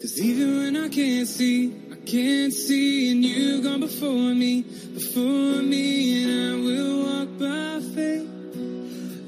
[0.00, 4.62] Cause even when I can't see, can't see, and you gone before me,
[4.94, 8.28] before me, and I will walk by faith.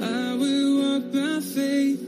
[0.01, 2.01] I will walk by faith.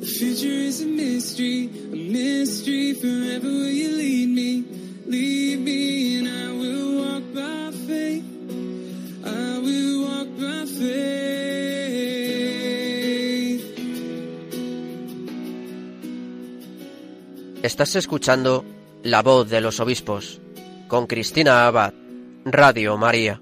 [0.00, 2.94] The future is a mystery, a mystery.
[2.94, 4.64] Forever will you lead me,
[5.06, 8.24] lead me, and I will walk by faith.
[9.24, 11.20] I will walk by faith.
[17.62, 18.64] Estás escuchando
[19.02, 20.40] La voz de los obispos
[20.86, 21.94] con Cristina Abad,
[22.44, 23.40] Radio María.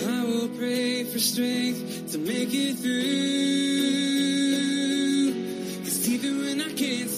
[0.00, 4.77] I will pray for strength to make it through.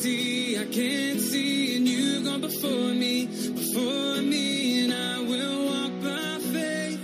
[0.00, 5.92] See, I can't see, and you've gone before me, before me, and I will walk
[6.02, 7.00] by faith.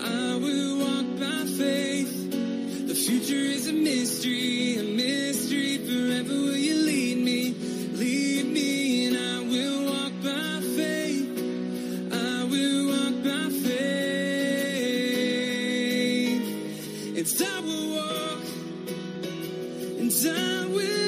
[0.00, 2.30] I will walk by faith.
[2.86, 5.78] The future is a mystery, a mystery.
[5.78, 7.54] Forever will you lead me,
[8.02, 11.26] lead me, and I will walk by faith.
[12.12, 13.94] I will walk by faith.
[17.18, 18.44] And I will walk,
[19.98, 21.03] and I will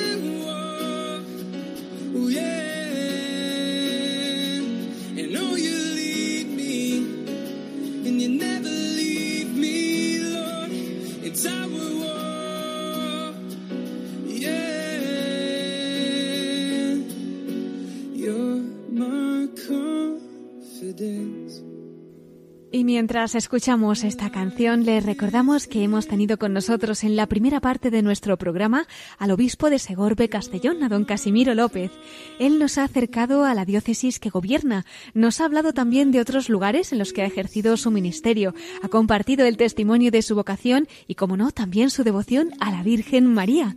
[22.97, 27.91] mientras escuchamos esta canción, les recordamos que hemos tenido con nosotros en la primera parte
[27.91, 28.87] de nuestro programa
[29.19, 31.91] al obispo de Segorbe Castellón, a don Casimiro López.
[32.39, 36.49] Él nos ha acercado a la diócesis que gobierna, nos ha hablado también de otros
[36.49, 40.89] lugares en los que ha ejercido su ministerio, ha compartido el testimonio de su vocación
[41.07, 43.77] y, como no, también su devoción a la Virgen María.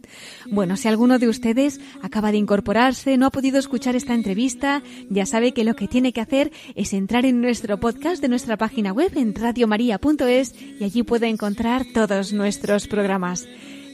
[0.50, 5.26] Bueno, si alguno de ustedes acaba de incorporarse, no ha podido escuchar esta entrevista, ya
[5.26, 8.94] sabe que lo que tiene que hacer es entrar en nuestro podcast de nuestra página
[8.94, 13.48] web en radiomaria.es y allí puede encontrar todos nuestros programas.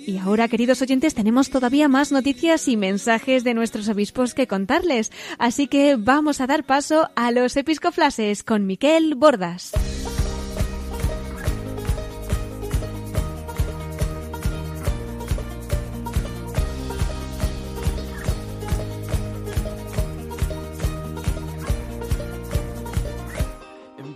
[0.06, 5.12] Y ahora, queridos oyentes, tenemos todavía más noticias y mensajes de nuestros obispos que contarles.
[5.40, 9.72] Así que vamos a dar paso a los episcoflases con Miquel Bordas.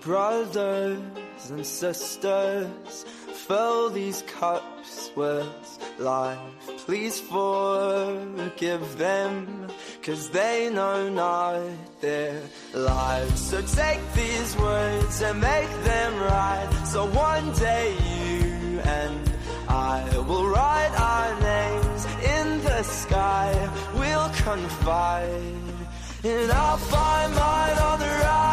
[0.09, 3.05] Brothers and sisters,
[3.45, 5.47] fill these cups with
[5.99, 6.39] life.
[6.87, 9.67] Please forgive them,
[10.01, 11.61] cause they know not
[12.01, 12.41] their
[12.73, 13.39] lives.
[13.51, 16.71] So take these words and make them right.
[16.87, 19.31] So one day you and
[19.67, 22.01] I will write our names
[22.35, 23.49] in the sky.
[23.93, 25.53] We'll confide.
[26.23, 28.48] And I'll find mine on the side.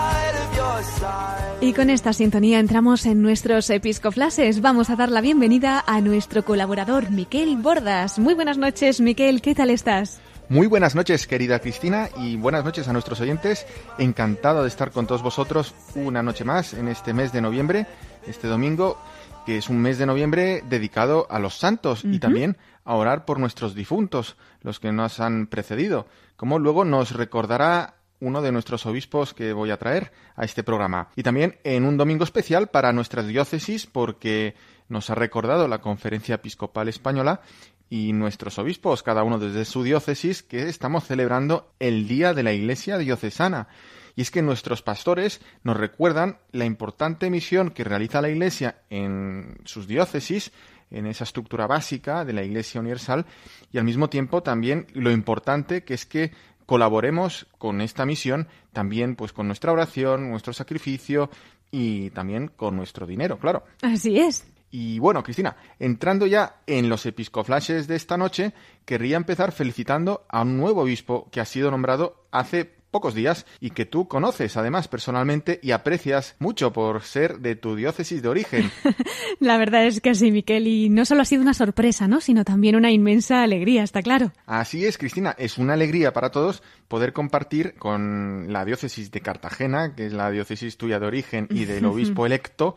[1.60, 4.60] Y con esta sintonía entramos en nuestros episcoflases.
[4.60, 8.18] Vamos a dar la bienvenida a nuestro colaborador Miquel Bordas.
[8.18, 10.20] Muy buenas noches, Miquel, ¿qué tal estás?
[10.48, 13.66] Muy buenas noches, querida Cristina, y buenas noches a nuestros oyentes.
[13.98, 17.86] Encantado de estar con todos vosotros una noche más en este mes de noviembre,
[18.28, 18.96] este domingo,
[19.44, 23.40] que es un mes de noviembre dedicado a los santos y también a orar por
[23.40, 29.35] nuestros difuntos, los que nos han precedido, como luego nos recordará uno de nuestros obispos
[29.35, 31.09] que voy a traer a este programa.
[31.16, 34.55] Y también en un domingo especial para nuestras diócesis, porque
[34.88, 37.40] nos ha recordado la Conferencia Episcopal Española
[37.88, 42.52] y nuestros obispos, cada uno desde su diócesis, que estamos celebrando el Día de la
[42.52, 43.68] Iglesia Diocesana.
[44.16, 49.59] Y es que nuestros pastores nos recuerdan la importante misión que realiza la Iglesia en
[49.64, 50.52] sus diócesis,
[50.90, 53.26] en esa estructura básica de la Iglesia Universal,
[53.72, 56.33] y al mismo tiempo también lo importante que es que
[56.66, 61.31] colaboremos con esta misión también pues con nuestra oración, nuestro sacrificio
[61.70, 63.64] y también con nuestro dinero, claro.
[63.83, 64.46] Así es.
[64.70, 68.52] Y bueno, Cristina, entrando ya en los episcoflashes de esta noche,
[68.85, 73.72] querría empezar felicitando a un nuevo obispo que ha sido nombrado hace pocos días y
[73.72, 78.70] que tú conoces además personalmente y aprecias mucho por ser de tu diócesis de origen.
[79.38, 82.22] La verdad es que sí, Miquel, y no solo ha sido una sorpresa, ¿no?
[82.22, 84.32] sino también una inmensa alegría, está claro.
[84.46, 89.94] Así es, Cristina, es una alegría para todos poder compartir con la diócesis de Cartagena,
[89.94, 92.76] que es la diócesis tuya de origen y del obispo electo,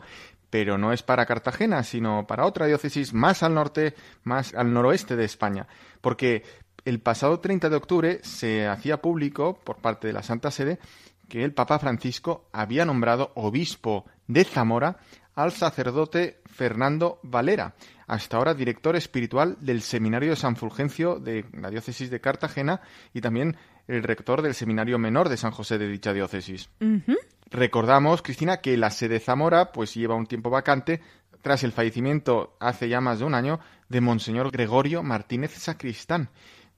[0.50, 5.16] pero no es para Cartagena, sino para otra diócesis más al norte, más al noroeste
[5.16, 5.66] de España.
[6.02, 6.42] Porque
[6.84, 10.78] el pasado 30 de octubre se hacía público por parte de la Santa Sede
[11.28, 14.98] que el Papa Francisco había nombrado obispo de Zamora
[15.34, 17.74] al sacerdote Fernando Valera,
[18.06, 22.80] hasta ahora director espiritual del Seminario de San Fulgencio de la diócesis de Cartagena
[23.14, 26.68] y también el rector del Seminario Menor de San José de dicha diócesis.
[27.50, 31.00] Recordamos, Cristina, que la sede Zamora pues lleva un tiempo vacante
[31.42, 36.28] tras el fallecimiento hace ya más de un año de Monseñor Gregorio Martínez Sacristán.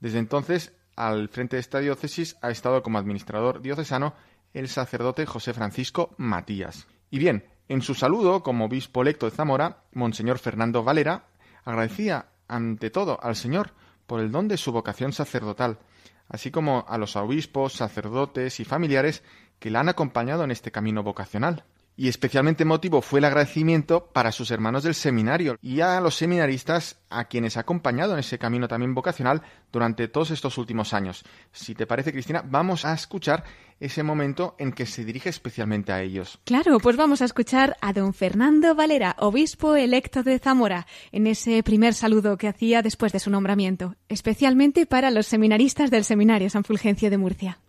[0.03, 4.13] Desde entonces, al frente de esta diócesis ha estado como administrador diocesano
[4.53, 6.87] el sacerdote José Francisco Matías.
[7.09, 11.27] Y bien, en su saludo como obispo electo de Zamora, Monseñor Fernando Valera
[11.63, 13.71] agradecía ante todo al Señor
[14.05, 15.79] por el don de su vocación sacerdotal,
[16.27, 19.23] así como a los obispos, sacerdotes y familiares
[19.57, 21.63] que la han acompañado en este camino vocacional
[21.95, 26.97] y especialmente motivo fue el agradecimiento para sus hermanos del seminario y a los seminaristas
[27.09, 31.23] a quienes ha acompañado en ese camino también vocacional durante todos estos últimos años.
[31.51, 33.43] Si te parece, Cristina, vamos a escuchar
[33.79, 36.39] ese momento en que se dirige especialmente a ellos.
[36.45, 41.61] Claro, pues vamos a escuchar a don Fernando Valera, obispo electo de Zamora, en ese
[41.63, 46.63] primer saludo que hacía después de su nombramiento, especialmente para los seminaristas del Seminario San
[46.63, 47.59] Fulgencio de Murcia.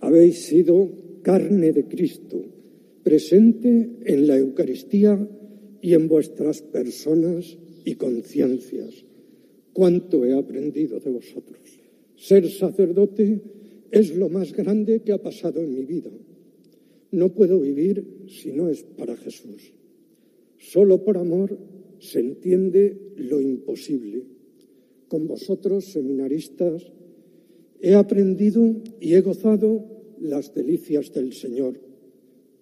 [0.00, 0.88] Habéis sido
[1.24, 2.36] carne de Cristo
[3.08, 5.18] presente en la Eucaristía
[5.80, 9.02] y en vuestras personas y conciencias.
[9.72, 11.58] Cuánto he aprendido de vosotros.
[12.16, 13.40] Ser sacerdote
[13.90, 16.10] es lo más grande que ha pasado en mi vida.
[17.10, 19.72] No puedo vivir si no es para Jesús.
[20.58, 21.58] Solo por amor
[22.00, 24.24] se entiende lo imposible.
[25.08, 26.92] Con vosotros, seminaristas,
[27.80, 29.86] he aprendido y he gozado
[30.20, 31.87] las delicias del Señor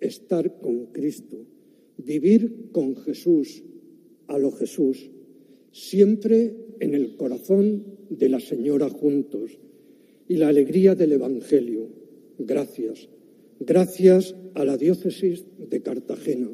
[0.07, 1.37] estar con Cristo,
[1.99, 3.63] vivir con Jesús,
[4.29, 5.11] a lo Jesús,
[5.73, 9.59] siempre en el corazón de la Señora juntos
[10.29, 11.89] y la alegría del Evangelio.
[12.39, 13.09] Gracias.
[13.61, 16.51] Gracias a la diócesis de Cartagena.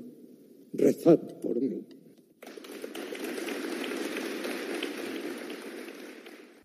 [0.72, 1.82] Rezad por mí.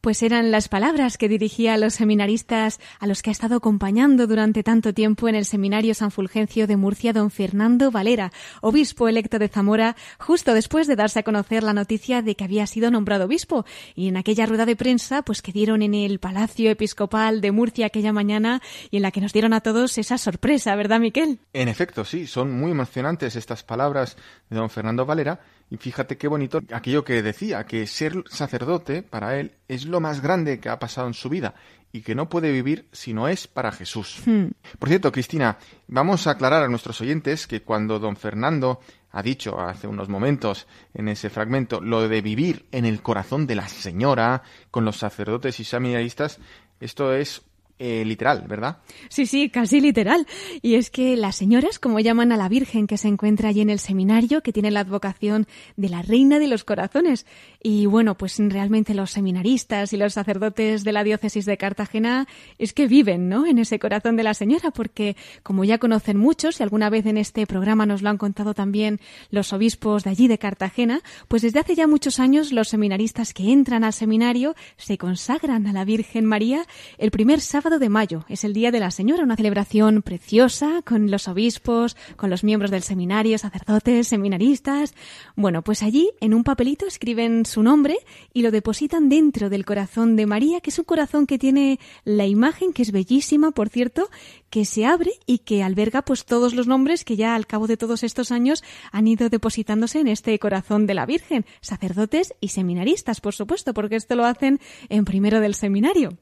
[0.07, 4.25] Pues eran las palabras que dirigía a los seminaristas a los que ha estado acompañando
[4.25, 9.37] durante tanto tiempo en el Seminario San Fulgencio de Murcia don Fernando Valera, obispo electo
[9.37, 13.25] de Zamora, justo después de darse a conocer la noticia de que había sido nombrado
[13.25, 13.65] obispo.
[13.95, 17.87] Y en aquella rueda de prensa, pues que dieron en el Palacio Episcopal de Murcia
[17.87, 21.41] aquella mañana y en la que nos dieron a todos esa sorpresa, ¿verdad, Miquel?
[21.51, 24.15] En efecto, sí, son muy emocionantes estas palabras
[24.49, 29.39] de don Fernando Valera y fíjate qué bonito aquello que decía, que ser sacerdote para
[29.39, 31.55] él es lo más grande que ha pasado en su vida
[31.91, 34.21] y que no puede vivir si no es para Jesús.
[34.25, 34.47] Hmm.
[34.79, 38.79] Por cierto, Cristina, vamos a aclarar a nuestros oyentes que cuando don Fernando
[39.11, 43.55] ha dicho hace unos momentos en ese fragmento lo de vivir en el corazón de
[43.55, 46.39] la señora con los sacerdotes y seminaristas,
[46.79, 47.41] esto es
[47.79, 48.77] eh, literal, ¿verdad?
[49.07, 50.25] Sí, sí, casi literal.
[50.63, 53.69] Y es que las señoras, como llaman a la Virgen que se encuentra allí en
[53.69, 57.27] el seminario, que tiene la advocación de la Reina de los Corazones.
[57.61, 62.73] Y bueno, pues realmente los seminaristas y los sacerdotes de la diócesis de Cartagena es
[62.73, 63.45] que viven, ¿no?
[63.45, 67.17] En ese corazón de la señora, porque como ya conocen muchos, y alguna vez en
[67.17, 71.59] este programa nos lo han contado también los obispos de allí de Cartagena, pues desde
[71.59, 76.25] hace ya muchos años los seminaristas que entran al seminario se consagran a la Virgen
[76.25, 76.65] María
[76.97, 78.23] el primer sábado de mayo.
[78.29, 82.71] Es el Día de la Señora, una celebración preciosa con los obispos, con los miembros
[82.71, 84.95] del seminario, sacerdotes, seminaristas.
[85.35, 87.97] Bueno, pues allí en un papelito escriben su nombre
[88.33, 92.25] y lo depositan dentro del corazón de María, que es un corazón que tiene la
[92.25, 94.09] imagen, que es bellísima, por cierto,
[94.49, 97.75] que se abre y que alberga pues todos los nombres que ya al cabo de
[97.75, 98.63] todos estos años
[98.93, 103.97] han ido depositándose en este corazón de la Virgen, sacerdotes y seminaristas, por supuesto, porque
[103.97, 106.17] esto lo hacen en primero del seminario.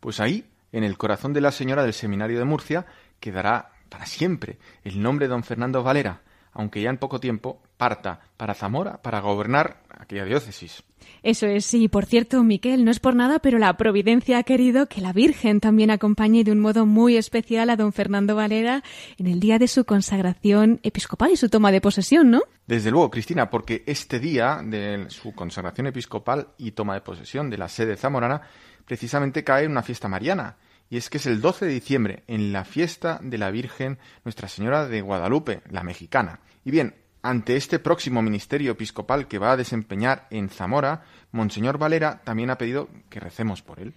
[0.00, 2.86] Pues ahí en el corazón de la señora del Seminario de Murcia
[3.20, 8.20] quedará para siempre el nombre de don Fernando Valera, aunque ya en poco tiempo parta
[8.36, 10.82] para Zamora para gobernar aquella diócesis.
[11.22, 11.88] Eso es, sí.
[11.88, 15.60] Por cierto, Miquel, no es por nada, pero la providencia ha querido que la Virgen
[15.60, 18.82] también acompañe de un modo muy especial a don Fernando Valera
[19.18, 22.42] en el día de su consagración episcopal y su toma de posesión, ¿no?
[22.66, 27.58] Desde luego, Cristina, porque este día de su consagración episcopal y toma de posesión de
[27.58, 28.42] la sede zamorana
[28.86, 30.56] precisamente cae en una fiesta mariana.
[30.88, 34.48] Y es que es el 12 de diciembre, en la fiesta de la Virgen Nuestra
[34.48, 36.40] Señora de Guadalupe, la mexicana.
[36.64, 42.22] Y bien, ante este próximo ministerio episcopal que va a desempeñar en Zamora, Monseñor Valera
[42.22, 43.94] también ha pedido que recemos por él.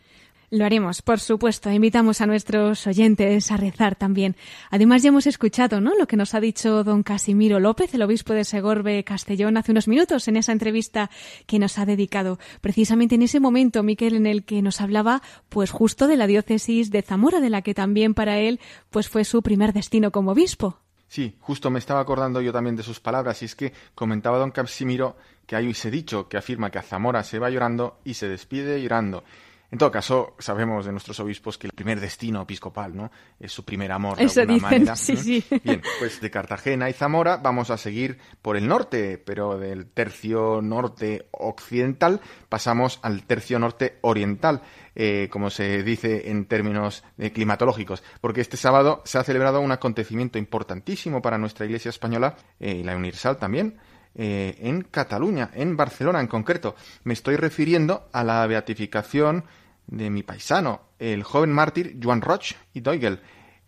[0.52, 1.70] Lo haremos, por supuesto.
[1.70, 4.36] Invitamos a nuestros oyentes a rezar también.
[4.72, 5.94] Además, ya hemos escuchado, ¿no?
[5.96, 9.88] Lo que nos ha dicho don Casimiro López, el obispo de Segorbe Castellón, hace unos
[9.88, 11.12] minutos en esa entrevista
[11.46, 12.40] que nos ha dedicado.
[12.62, 16.90] Precisamente en ese momento, Miquel, en el que nos hablaba, pues justo de la diócesis
[16.90, 20.80] de Zamora, de la que también para él, pues fue su primer destino como obispo.
[21.08, 24.52] Sí, justo me estaba acordando yo también de sus palabras, y es que comentaba don
[24.52, 28.28] Casimiro que hay ese dicho que afirma que a Zamora se va llorando y se
[28.28, 29.24] despide llorando.
[29.72, 33.12] En todo caso, sabemos de nuestros obispos que el primer destino episcopal, ¿no?
[33.40, 34.96] Es su primer amor, de Eso alguna dicen, manera.
[34.96, 35.44] sí, sí.
[35.64, 40.62] Bien, pues de Cartagena y Zamora vamos a seguir por el norte, pero del tercio
[40.62, 44.64] norte occidental pasamos al tercio norte oriental,
[44.96, 49.72] eh, como se dice en términos eh, climatológicos, porque este sábado se ha celebrado un
[49.72, 53.78] acontecimiento importantísimo para nuestra Iglesia española eh, y la universal también,
[54.22, 56.76] eh, en Cataluña, en Barcelona en concreto.
[57.06, 59.46] Me estoy refiriendo a la beatificación
[59.88, 63.22] de mi paisano, el joven mártir Joan Roig y Doigel,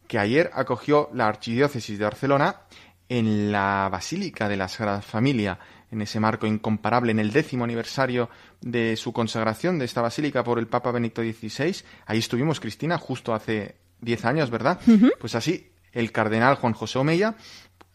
[0.10, 2.64] que ayer acogió la Archidiócesis de Barcelona
[3.08, 5.58] en la Basílica de la Sagrada Familia,
[5.90, 8.30] en ese marco incomparable, en el décimo aniversario
[8.60, 11.78] de su consagración de esta basílica por el Papa Benedicto XVI.
[12.08, 14.82] Ahí estuvimos, Cristina, justo hace diez años, ¿verdad?
[15.18, 17.36] Pues así, el cardenal Juan José Omeya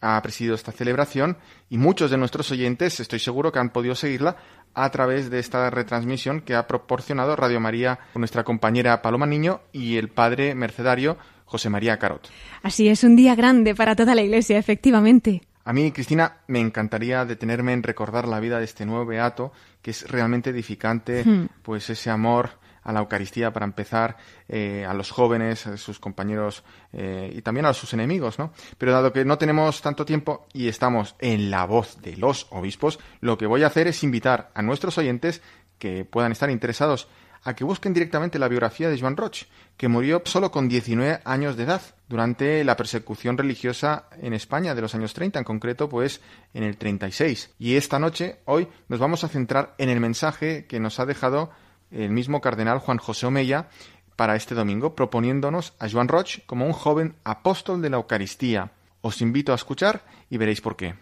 [0.01, 1.37] ha presidido esta celebración
[1.69, 4.37] y muchos de nuestros oyentes estoy seguro que han podido seguirla
[4.73, 9.61] a través de esta retransmisión que ha proporcionado Radio María con nuestra compañera Paloma Niño
[9.71, 12.27] y el padre mercedario José María Carot.
[12.61, 15.41] Así es un día grande para toda la Iglesia, efectivamente.
[15.63, 19.91] A mí, Cristina, me encantaría detenerme en recordar la vida de este nuevo beato, que
[19.91, 21.47] es realmente edificante, Hmm.
[21.61, 22.51] pues ese amor
[22.87, 24.15] a la Eucaristía para empezar,
[24.47, 26.63] eh, a los jóvenes, a sus compañeros
[26.93, 28.53] eh, y también a sus enemigos, ¿no?
[28.77, 32.97] Pero dado que no tenemos tanto tiempo y estamos en la voz de los obispos,
[33.19, 35.41] lo que voy a hacer es invitar a nuestros oyentes
[35.77, 37.09] que puedan estar interesados
[37.43, 41.57] a que busquen directamente la biografía de Joan Roig, que murió solo con 19 años
[41.57, 46.21] de edad durante la persecución religiosa en España de los años 30, en concreto pues
[46.53, 47.53] en el 36.
[47.59, 51.51] Y esta noche, hoy, nos vamos a centrar en el mensaje que nos ha dejado
[51.91, 53.69] el mismo cardenal Juan José Omeya
[54.15, 58.71] para este domingo, proponiéndonos a Joan Roig como un joven apóstol de la Eucaristía.
[59.01, 60.95] Os invito a escuchar y veréis por qué.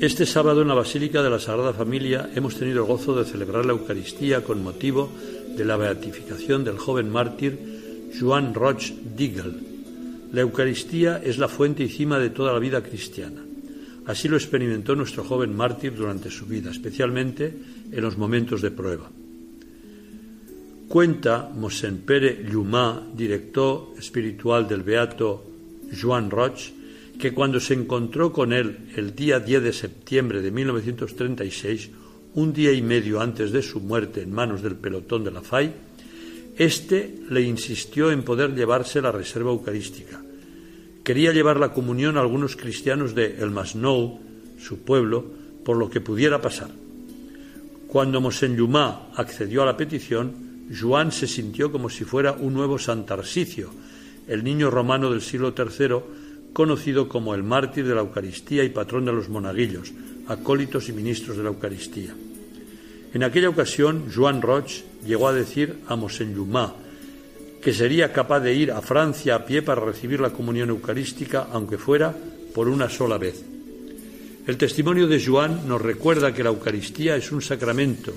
[0.00, 3.64] Este sábado en la Basílica de la Sagrada Familia hemos tenido el gozo de celebrar
[3.64, 5.10] la Eucaristía con motivo
[5.56, 9.75] de la beatificación del joven mártir Joan Roig Digel.
[10.32, 13.42] La Eucaristía es la fuente y cima de toda la vida cristiana.
[14.06, 17.52] Así lo experimentó nuestro joven mártir durante su vida, especialmente
[17.90, 19.10] en los momentos de prueba.
[20.88, 25.44] Cuenta Mosén Pere Llumá, director espiritual del beato
[26.00, 26.72] Joan Roig,
[27.18, 31.90] que cuando se encontró con él el día 10 de septiembre de 1936,
[32.34, 35.72] un día y medio antes de su muerte en manos del pelotón de la FAI,
[36.56, 40.22] este le insistió en poder llevarse la reserva eucarística.
[41.04, 44.18] Quería llevar la comunión a algunos cristianos de El Masnou,
[44.58, 45.24] su pueblo,
[45.64, 46.70] por lo que pudiera pasar.
[47.86, 52.78] Cuando Mosén Llumá accedió a la petición, Joan se sintió como si fuera un nuevo
[52.78, 53.70] Santarsicio,
[54.26, 59.04] el niño romano del siglo III, conocido como el mártir de la Eucaristía y patrón
[59.04, 59.92] de los monaguillos,
[60.26, 62.14] acólitos y ministros de la Eucaristía.
[63.16, 66.74] En aquella ocasión, Joan Roig llegó a decir a Mosén Llumá
[67.62, 71.78] que sería capaz de ir a Francia a pie para recibir la comunión eucarística, aunque
[71.78, 72.14] fuera
[72.52, 73.42] por una sola vez.
[74.46, 78.12] El testimonio de Joan nos recuerda que la Eucaristía es un sacramento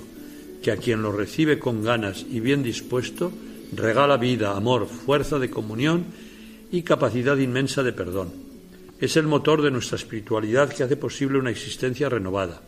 [0.62, 3.32] que a quien lo recibe con ganas y bien dispuesto
[3.72, 6.04] regala vida, amor, fuerza de comunión
[6.70, 8.32] y capacidad inmensa de perdón.
[9.00, 12.60] Es el motor de nuestra espiritualidad que hace posible una existencia renovada.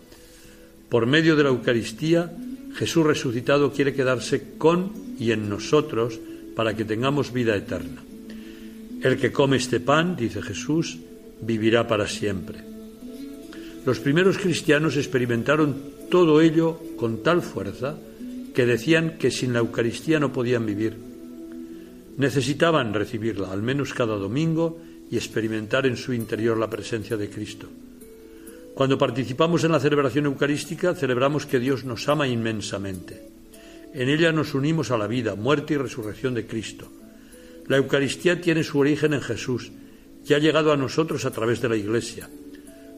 [0.92, 2.30] Por medio de la Eucaristía,
[2.74, 6.20] Jesús resucitado quiere quedarse con y en nosotros
[6.54, 8.04] para que tengamos vida eterna.
[9.00, 10.98] El que come este pan, dice Jesús,
[11.40, 12.58] vivirá para siempre.
[13.86, 15.80] Los primeros cristianos experimentaron
[16.10, 17.96] todo ello con tal fuerza
[18.52, 20.94] que decían que sin la Eucaristía no podían vivir.
[22.18, 24.78] Necesitaban recibirla, al menos cada domingo,
[25.10, 27.66] y experimentar en su interior la presencia de Cristo.
[28.74, 33.28] Cuando participamos en la celebración eucarística, celebramos que Dios nos ama inmensamente.
[33.92, 36.88] En ella nos unimos a la vida, muerte y resurrección de Cristo.
[37.68, 39.70] La Eucaristía tiene su origen en Jesús
[40.26, 42.28] y ha llegado a nosotros a través de la Iglesia.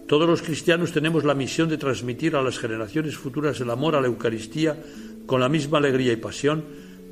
[0.06, 4.00] Todos los cristianos tenemos la misión de transmitir a las generaciones futuras el amor a
[4.00, 4.76] la Eucaristía
[5.26, 6.64] con la misma alegría y pasión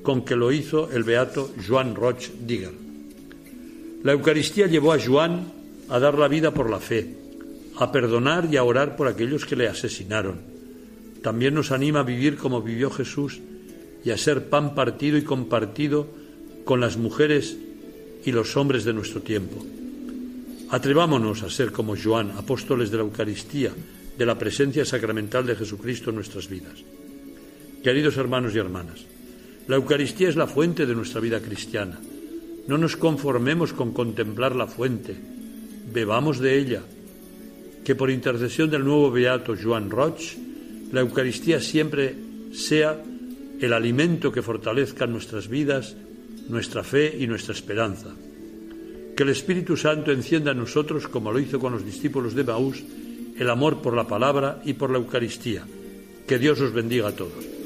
[0.02, 2.72] con que lo hizo el beato Joan Roch Digger.
[4.04, 5.52] La Eucaristía llevó a Joan
[5.88, 7.21] a dar la vida por la fe,
[7.78, 10.40] a perdonar y a orar por aquellos que le asesinaron.
[11.22, 13.40] También nos anima a vivir como vivió Jesús
[14.04, 16.08] y a ser pan partido y compartido
[16.64, 17.56] con las mujeres
[18.24, 19.64] y los hombres de nuestro tiempo.
[20.70, 23.72] Atrevámonos a ser como Joan, apóstoles de la Eucaristía,
[24.16, 26.82] de la presencia sacramental de Jesucristo en nuestras vidas.
[27.82, 29.04] Queridos hermanos y hermanas,
[29.68, 32.00] la Eucaristía es la fuente de nuestra vida cristiana.
[32.66, 35.16] No nos conformemos con contemplar la fuente,
[35.92, 36.82] bebamos de ella.
[37.84, 40.36] Que por intercesión del nuevo beato Joan Roch,
[40.92, 42.14] la Eucaristía siempre
[42.52, 43.02] sea
[43.60, 45.96] el alimento que fortalezca nuestras vidas,
[46.48, 48.10] nuestra fe y nuestra esperanza.
[49.16, 52.82] Que el Espíritu Santo encienda en nosotros, como lo hizo con los discípulos de Maús,
[53.38, 55.64] el amor por la palabra y por la Eucaristía.
[56.26, 57.62] Que Dios os bendiga a todos.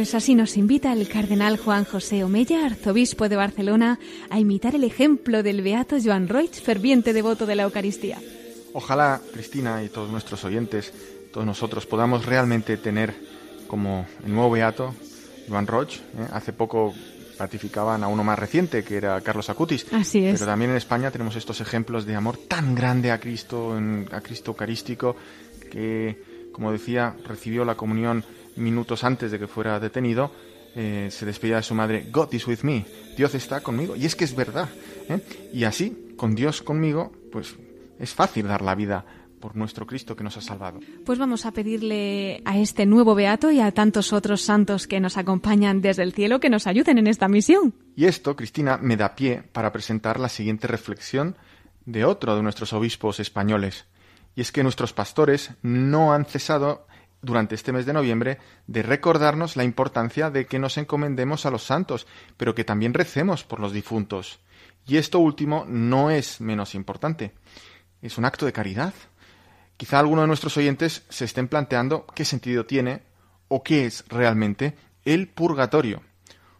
[0.00, 3.98] Pues así nos invita el cardenal Juan José Omeya, arzobispo de Barcelona,
[4.30, 8.18] a imitar el ejemplo del beato Joan Roig, ferviente devoto de la Eucaristía.
[8.72, 10.92] Ojalá, Cristina y todos nuestros oyentes,
[11.32, 13.14] todos nosotros, podamos realmente tener
[13.70, 14.92] como el nuevo beato,
[15.48, 15.90] Joan Roig.
[16.18, 16.26] ¿eh?
[16.32, 16.92] Hace poco
[17.38, 19.86] ratificaban a uno más reciente, que era Carlos Acutis.
[19.92, 20.34] Así es.
[20.40, 24.20] Pero también en España tenemos estos ejemplos de amor tan grande a Cristo, en- a
[24.20, 25.14] Cristo Eucarístico,
[25.70, 26.20] que,
[26.52, 28.24] como decía, recibió la comunión
[28.56, 30.32] minutos antes de que fuera detenido.
[30.76, 32.84] eh, se despedía de su madre, God is with me,
[33.16, 33.96] Dios está conmigo.
[33.96, 34.68] Y es que es verdad.
[35.08, 35.18] ¿eh?
[35.52, 37.56] Y así, con Dios conmigo, pues
[37.98, 39.04] es fácil dar la vida
[39.40, 40.80] por nuestro Cristo que nos ha salvado.
[41.04, 45.16] Pues vamos a pedirle a este nuevo beato y a tantos otros santos que nos
[45.16, 47.74] acompañan desde el cielo que nos ayuden en esta misión.
[47.96, 51.36] Y esto, Cristina, me da pie para presentar la siguiente reflexión
[51.86, 53.86] de otro de nuestros obispos españoles.
[54.36, 56.86] Y es que nuestros pastores no han cesado
[57.22, 61.64] durante este mes de noviembre de recordarnos la importancia de que nos encomendemos a los
[61.64, 64.40] santos, pero que también recemos por los difuntos.
[64.86, 67.32] Y esto último no es menos importante.
[68.02, 68.94] Es un acto de caridad.
[69.80, 73.00] Quizá alguno de nuestros oyentes se estén planteando qué sentido tiene
[73.48, 74.74] o qué es realmente
[75.06, 76.02] el purgatorio.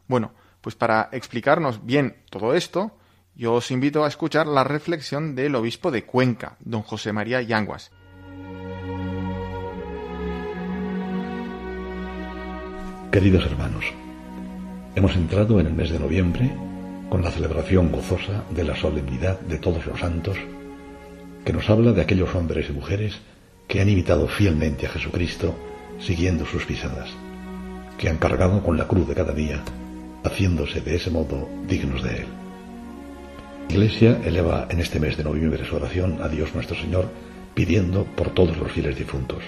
[0.09, 2.97] Bueno, pues para explicarnos bien todo esto,
[3.35, 7.91] yo os invito a escuchar la reflexión del obispo de Cuenca, don José María Yanguas.
[13.13, 13.85] Queridos hermanos,
[14.95, 16.51] hemos entrado en el mes de noviembre
[17.11, 20.39] con la celebración gozosa de la solemnidad de todos los santos,
[21.45, 23.19] que nos habla de aquellos hombres y mujeres
[23.69, 25.55] que han imitado fielmente a Jesucristo
[26.01, 27.11] siguiendo sus pisadas,
[27.99, 29.63] que han cargado con la cruz de cada día,
[30.25, 32.27] haciéndose de ese modo dignos de Él.
[33.69, 37.09] La Iglesia eleva en este mes de noviembre su oración a Dios nuestro Señor,
[37.55, 39.43] pidiendo por todos los fieles difuntos,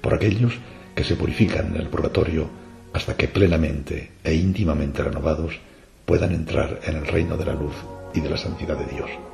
[0.00, 0.52] por aquellos
[0.94, 2.50] que se purifican en el purgatorio
[2.92, 5.58] hasta que plenamente e íntimamente renovados
[6.04, 7.74] puedan entrar en el reino de la luz
[8.12, 9.29] y de la santidad de Dios.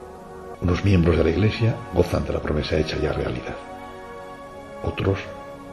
[0.60, 3.56] Unos miembros de la Iglesia gozan de la promesa hecha ya realidad.
[4.82, 5.18] Otros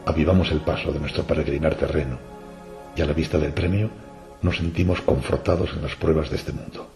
[0.06, 2.18] avivamos el paso de nuestro peregrinar terreno
[2.96, 3.90] y a la vista del premio
[4.42, 6.88] nos sentimos confortados en las pruebas de este mundo.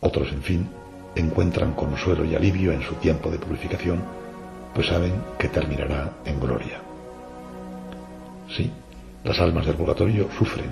[0.00, 0.68] Otros, en fin,
[1.14, 4.02] encuentran consuelo y alivio en su tiempo de purificación,
[4.74, 6.80] pues saben que terminará en gloria.
[8.56, 8.70] Sí,
[9.24, 10.70] las almas del purgatorio sufren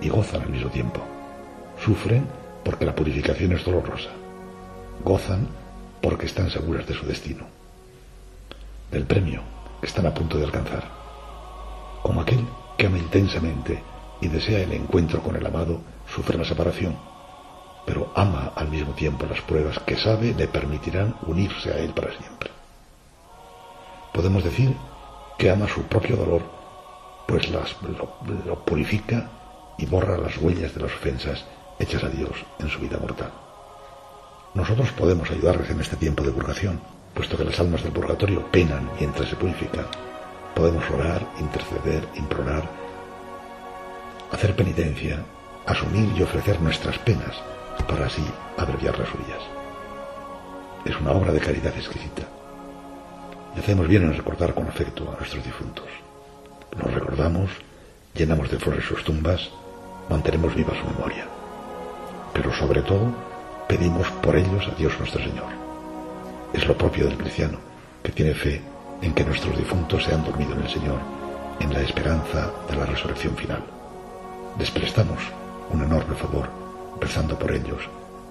[0.00, 1.00] y gozan al mismo tiempo.
[1.84, 2.26] Sufren
[2.64, 4.10] porque la purificación es dolorosa.
[5.04, 5.48] Gozan
[6.00, 7.44] porque están seguras de su destino,
[8.90, 9.42] del premio
[9.80, 10.84] que están a punto de alcanzar.
[12.02, 12.46] Como aquel
[12.76, 13.82] que ama intensamente
[14.20, 16.96] y desea el encuentro con el amado, sufre la separación,
[17.84, 22.16] pero ama al mismo tiempo las pruebas que sabe le permitirán unirse a él para
[22.16, 22.50] siempre.
[24.12, 24.76] Podemos decir
[25.36, 26.42] que ama su propio dolor,
[27.26, 29.30] pues las, lo, lo purifica
[29.78, 31.44] y borra las huellas de las ofensas
[31.78, 32.30] hechas a Dios
[32.60, 33.41] en su vida mortal.
[34.54, 36.78] Nosotros podemos ayudarles en este tiempo de purgación,
[37.14, 39.86] puesto que las almas del purgatorio penan mientras se purifican.
[40.54, 42.68] Podemos orar, interceder, implorar,
[44.30, 45.24] hacer penitencia,
[45.64, 47.34] asumir y ofrecer nuestras penas
[47.88, 48.24] para así
[48.58, 49.40] abreviar las suyas.
[50.84, 52.22] Es una obra de caridad exquisita.
[53.56, 55.86] Y hacemos bien en recordar con afecto a nuestros difuntos.
[56.78, 57.50] Los recordamos,
[58.14, 59.50] llenamos de flores sus tumbas,
[60.10, 61.26] mantenemos viva su memoria.
[62.34, 63.12] Pero sobre todo,
[63.68, 65.52] pedimos por ellos a Dios nuestro Señor.
[66.52, 67.58] Es lo propio del cristiano,
[68.02, 68.60] que tiene fe
[69.00, 70.98] en que nuestros difuntos se han dormido en el Señor,
[71.60, 73.62] en la esperanza de la resurrección final.
[74.58, 75.22] Les prestamos
[75.70, 76.48] un enorme favor,
[77.00, 77.82] rezando por ellos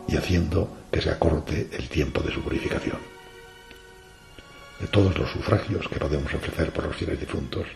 [0.07, 2.97] y haciendo que se acorte el tiempo de su purificación.
[4.79, 7.67] De todos los sufragios que podemos ofrecer por los fieles difuntos,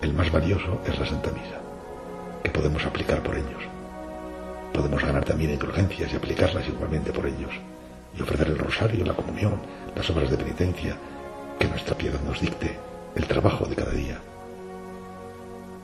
[0.00, 1.60] el más valioso es la Santa Misa,
[2.42, 3.73] que podemos aplicar por ellos.
[4.74, 7.52] Podemos ganar también indulgencias y aplicarlas igualmente por ellos,
[8.18, 9.60] y ofrecer el rosario, la comunión,
[9.94, 10.96] las obras de penitencia,
[11.60, 12.76] que nuestra piedad nos dicte,
[13.14, 14.18] el trabajo de cada día.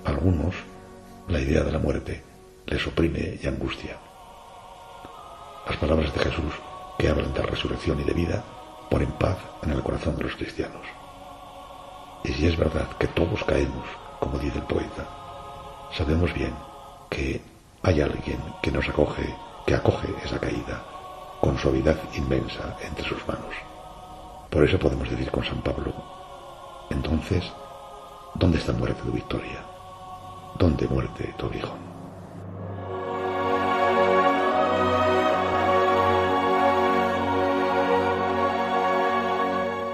[0.04, 0.56] algunos,
[1.28, 2.24] la idea de la muerte
[2.66, 3.96] les oprime y angustia.
[5.68, 6.52] Las palabras de Jesús,
[6.98, 8.42] que hablan de resurrección y de vida,
[8.90, 10.82] ponen paz en el corazón de los cristianos.
[12.24, 13.86] Y si es verdad que todos caemos,
[14.18, 15.08] como dice el poeta,
[15.96, 16.54] sabemos bien
[17.08, 17.40] que
[17.82, 19.34] hay alguien que nos acoge,
[19.66, 20.82] que acoge esa caída
[21.40, 23.54] con suavidad inmensa entre sus manos.
[24.50, 25.92] Por eso podemos decir con San Pablo,
[26.90, 27.50] entonces,
[28.34, 29.64] ¿dónde está muerte tu victoria?
[30.58, 31.89] ¿Dónde muerte tu aguijón?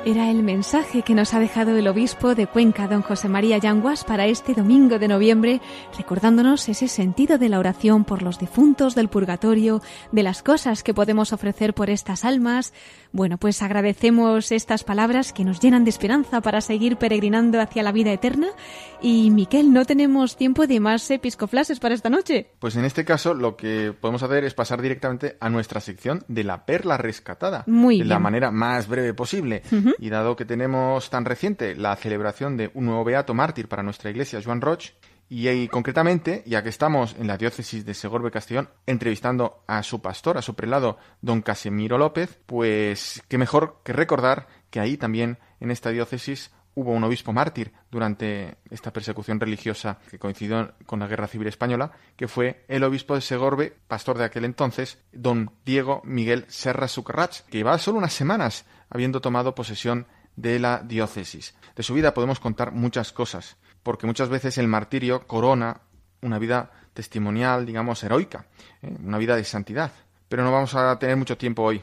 [0.09, 4.05] Era el mensaje que nos ha dejado el obispo de Cuenca, don José María Yanguas,
[4.05, 5.61] para este domingo de noviembre,
[5.99, 9.83] recordándonos ese sentido de la oración por los difuntos del purgatorio,
[10.13, 12.73] de las cosas que podemos ofrecer por estas almas.
[13.11, 17.91] Bueno, pues agradecemos estas palabras que nos llenan de esperanza para seguir peregrinando hacia la
[17.91, 18.47] vida eterna.
[19.03, 22.53] Y Miquel, no tenemos tiempo de más episcoflases para esta noche.
[22.61, 26.45] Pues en este caso lo que podemos hacer es pasar directamente a nuestra sección de
[26.45, 27.65] la perla rescatada.
[27.67, 28.09] Muy de bien.
[28.11, 29.65] la manera más breve posible.
[29.99, 34.11] Y dado que tenemos tan reciente la celebración de un nuevo beato mártir para nuestra
[34.11, 34.93] iglesia, Joan Roch,
[35.29, 40.01] y ahí, concretamente, ya que estamos en la diócesis de Segorbe Castellón entrevistando a su
[40.01, 45.39] pastor, a su prelado, don Casemiro López, pues qué mejor que recordar que ahí también,
[45.59, 51.09] en esta diócesis, hubo un obispo mártir durante esta persecución religiosa que coincidió con la
[51.09, 56.03] Guerra Civil Española, que fue el obispo de Segorbe, pastor de aquel entonces, don Diego
[56.05, 60.07] Miguel Serra Sucarrach, que llevaba solo unas semanas habiendo tomado posesión
[60.37, 61.55] de la diócesis.
[61.75, 65.81] De su vida podemos contar muchas cosas, porque muchas veces el martirio corona
[66.23, 68.47] una vida testimonial, digamos, heroica,
[68.83, 68.95] ¿eh?
[69.03, 69.93] una vida de santidad.
[70.29, 71.83] Pero no vamos a tener mucho tiempo hoy.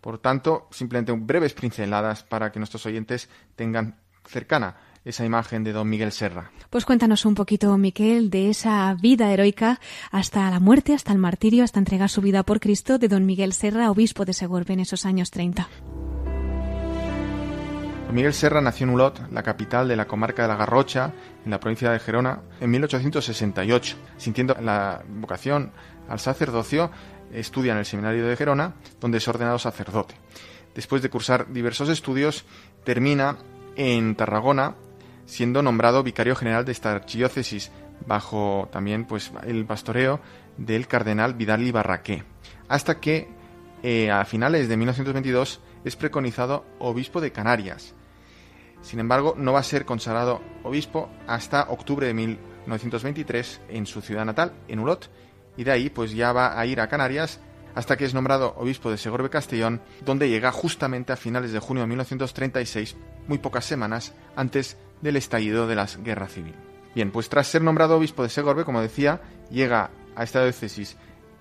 [0.00, 3.96] Por tanto, simplemente breves pinceladas para que nuestros oyentes tengan
[4.26, 6.50] cercana esa imagen de don Miguel Serra.
[6.70, 9.80] Pues cuéntanos un poquito, Miquel, de esa vida heroica
[10.10, 13.52] hasta la muerte, hasta el martirio, hasta entregar su vida por Cristo de don Miguel
[13.52, 15.68] Serra, obispo de Segorbe en esos años 30.
[18.14, 21.12] Miguel Serra nació en Ulot, la capital de la comarca de la Garrocha,
[21.44, 23.96] en la provincia de Gerona, en 1868.
[24.18, 25.72] Sintiendo la vocación
[26.08, 26.92] al sacerdocio,
[27.32, 30.14] estudia en el seminario de Gerona, donde es ordenado sacerdote.
[30.76, 32.44] Después de cursar diversos estudios,
[32.84, 33.38] termina
[33.74, 34.76] en Tarragona,
[35.26, 37.72] siendo nombrado vicario general de esta archidiócesis,
[38.06, 40.20] bajo también pues el pastoreo
[40.56, 41.72] del cardenal Vidal y
[42.68, 43.26] hasta que
[43.82, 47.92] eh, a finales de 1922 es preconizado obispo de Canarias.
[48.84, 54.26] Sin embargo, no va a ser consagrado obispo hasta octubre de 1923 en su ciudad
[54.26, 55.10] natal, en Ulot,
[55.56, 57.40] y de ahí pues ya va a ir a Canarias
[57.74, 61.82] hasta que es nombrado obispo de Segorbe Castellón, donde llega justamente a finales de junio
[61.82, 66.54] de 1936, muy pocas semanas antes del estallido de la guerra civil.
[66.94, 70.98] Bien, pues tras ser nombrado obispo de Segorbe, como decía, llega a esta diócesis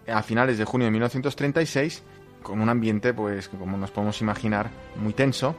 [0.08, 2.04] a finales de junio de 1936
[2.42, 5.56] con un ambiente, pues, como nos podemos imaginar, muy tenso.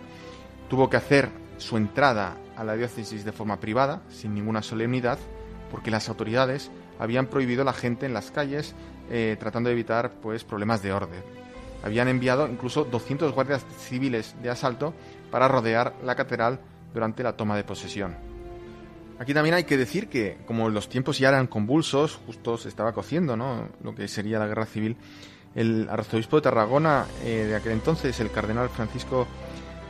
[0.69, 5.19] Tuvo que hacer su entrada a la diócesis de forma privada, sin ninguna solemnidad,
[5.71, 8.75] porque las autoridades habían prohibido a la gente en las calles,
[9.11, 11.23] eh, tratando de evitar, pues, problemas de orden.
[11.83, 14.95] Habían enviado incluso 200 guardias civiles de asalto
[15.31, 16.61] para rodear la catedral
[16.95, 18.17] durante la toma de posesión.
[19.19, 22.93] Aquí también hay que decir que, como los tiempos ya eran convulsos, justo se estaba
[22.93, 23.69] cociendo, ¿no?
[23.83, 24.97] Lo que sería la guerra civil,
[25.55, 29.27] el arzobispo de Tarragona eh, de aquel entonces, el cardenal Francisco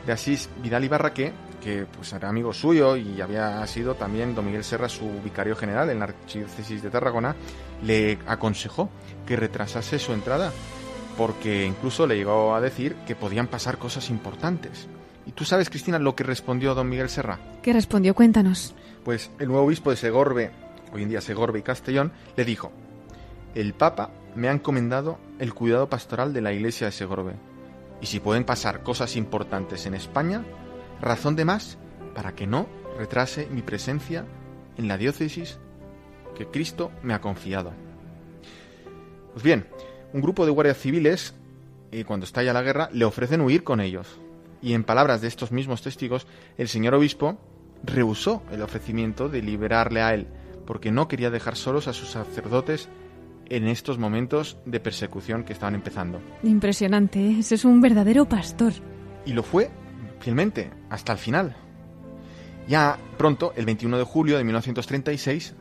[0.05, 4.45] de Asís Vidal y Barraqué, porque pues, era amigo suyo y había sido también don
[4.45, 7.35] Miguel Serra su vicario general en la archidiócesis de Tarragona,
[7.83, 8.89] le aconsejó
[9.25, 10.51] que retrasase su entrada,
[11.17, 14.87] porque incluso le llegó a decir que podían pasar cosas importantes.
[15.25, 17.39] ¿Y tú sabes, Cristina, lo que respondió don Miguel Serra?
[17.63, 18.13] ¿Qué respondió?
[18.13, 18.75] Cuéntanos.
[19.03, 20.51] Pues el nuevo obispo de Segorbe,
[20.93, 22.71] hoy en día Segorbe y Castellón, le dijo,
[23.55, 27.33] el Papa me ha encomendado el cuidado pastoral de la iglesia de Segorbe.
[28.01, 30.43] Y si pueden pasar cosas importantes en España,
[31.01, 31.77] razón de más
[32.13, 32.67] para que no
[32.97, 34.25] retrase mi presencia
[34.77, 35.59] en la diócesis
[36.35, 37.73] que Cristo me ha confiado.
[39.33, 39.67] Pues bien,
[40.13, 41.33] un grupo de guardias civiles,
[41.91, 44.19] eh, cuando estalla la guerra, le ofrecen huir con ellos.
[44.61, 46.27] Y en palabras de estos mismos testigos,
[46.57, 47.37] el señor obispo
[47.83, 50.27] rehusó el ofrecimiento de liberarle a él,
[50.65, 52.89] porque no quería dejar solos a sus sacerdotes
[53.49, 56.21] en estos momentos de persecución que estaban empezando.
[56.43, 57.39] Impresionante, ¿eh?
[57.39, 58.73] ese es un verdadero pastor.
[59.25, 59.69] Y lo fue,
[60.19, 61.55] fielmente, hasta el final.
[62.67, 65.55] Ya pronto, el 21 de julio de 1936,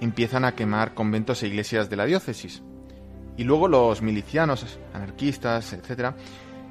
[0.00, 2.62] empiezan a quemar conventos e iglesias de la diócesis.
[3.36, 6.14] Y luego los milicianos, anarquistas, etc.,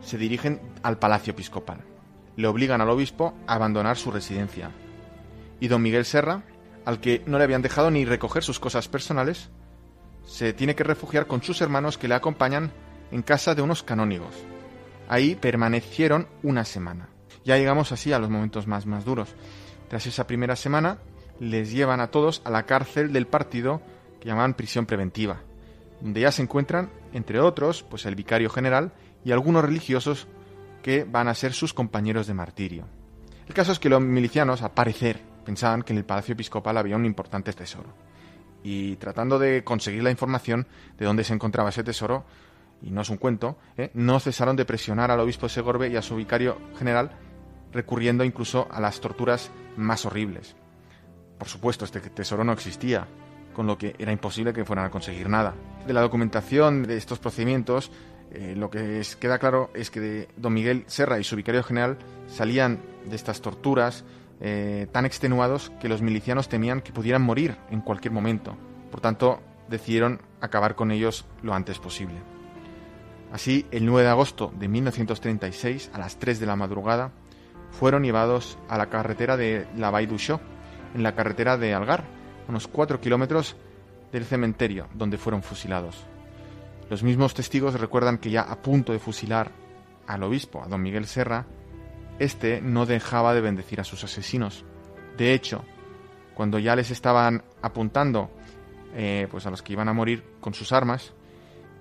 [0.02, 1.82] se dirigen al palacio episcopal.
[2.36, 4.72] Le obligan al obispo a abandonar su residencia.
[5.60, 6.44] Y don Miguel Serra,
[6.86, 9.50] al que no le habían dejado ni recoger sus cosas personales,
[10.30, 12.72] se tiene que refugiar con sus hermanos que le acompañan
[13.12, 14.36] en casa de unos canónigos.
[15.08, 17.10] Ahí permanecieron una semana.
[17.44, 19.34] Ya llegamos así a los momentos más, más duros.
[19.88, 21.00] Tras esa primera semana,
[21.40, 23.82] les llevan a todos a la cárcel del partido
[24.22, 25.42] que llamaban prisión preventiva,
[26.00, 28.94] donde ya se encuentran, entre otros, pues el vicario general
[29.26, 30.28] y algunos religiosos
[30.84, 32.86] que van a ser sus compañeros de martirio.
[33.48, 36.98] El caso es que los milicianos, a parecer, pensaban que en el palacio episcopal había
[36.98, 38.09] un importante tesoro
[38.64, 42.26] y tratando de conseguir la información de dónde se encontraba ese tesoro,
[42.82, 43.92] y no es un cuento, ¿eh?
[43.94, 47.12] no cesaron de presionar al obispo de Segorbe y a su vicario general,
[47.72, 50.56] recurriendo incluso a las torturas más horribles.
[51.38, 53.08] Por supuesto, este tesoro no existía,
[53.54, 55.54] con lo que era imposible que fueran a conseguir nada.
[55.86, 57.92] De la documentación de estos procedimientos,
[58.32, 61.98] eh, lo que queda claro es que don Miguel Serra y su vicario general
[62.28, 64.04] salían de estas torturas
[64.42, 68.58] eh, tan extenuados que los milicianos temían que pudieran morir en cualquier momento.
[68.92, 72.16] Por tanto, decidieron acabar con ellos lo antes posible.
[73.32, 77.12] Así, el 9 de agosto de 1936, a las 3 de la madrugada,
[77.72, 80.10] fueron llevados a la carretera de la Vall
[80.96, 82.04] en la carretera de Algar,
[82.48, 83.56] unos 4 kilómetros
[84.12, 86.06] del cementerio donde fueron fusilados.
[86.90, 89.52] Los mismos testigos recuerdan que ya a punto de fusilar
[90.08, 91.46] al obispo, a don Miguel Serra,
[92.20, 94.66] este no dejaba de bendecir a sus asesinos.
[95.18, 95.64] De hecho,
[96.36, 98.30] cuando ya les estaban apuntando
[98.96, 101.14] eh, pues a los que iban a morir con sus armas,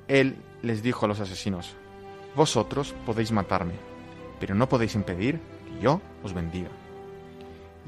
[0.09, 1.76] él les dijo a los asesinos,
[2.34, 3.74] Vosotros podéis matarme,
[4.39, 6.70] pero no podéis impedir que yo os bendiga.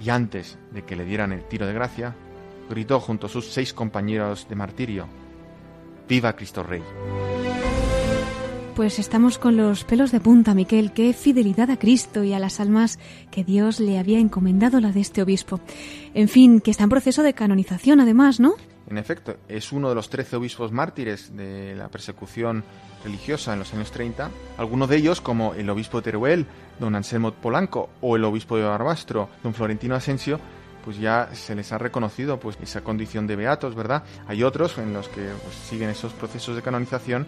[0.02, 2.16] Y antes de que le dieran el tiro de gracia,
[2.68, 5.06] gritó junto a sus seis compañeros de martirio,
[6.08, 6.82] Viva Cristo Rey.
[8.74, 10.92] Pues estamos con los pelos de punta, Miquel.
[10.92, 12.98] Qué fidelidad a Cristo y a las almas
[13.30, 15.60] que Dios le había encomendado la de este obispo.
[16.14, 18.54] En fin, que está en proceso de canonización, además, ¿no?
[18.88, 22.64] En efecto, es uno de los trece obispos mártires de la persecución
[23.04, 24.30] religiosa en los años 30.
[24.56, 26.46] Algunos de ellos, como el obispo de Teruel,
[26.78, 30.40] don Anselmo Polanco, o el obispo de Barbastro, don Florentino Asensio,
[30.84, 34.04] pues ya se les ha reconocido pues esa condición de beatos, ¿verdad?
[34.26, 37.26] Hay otros en los que pues, siguen esos procesos de canonización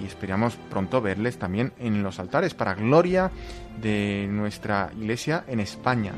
[0.00, 3.30] y esperamos pronto verles también en los altares para gloria
[3.80, 6.12] de nuestra iglesia en España.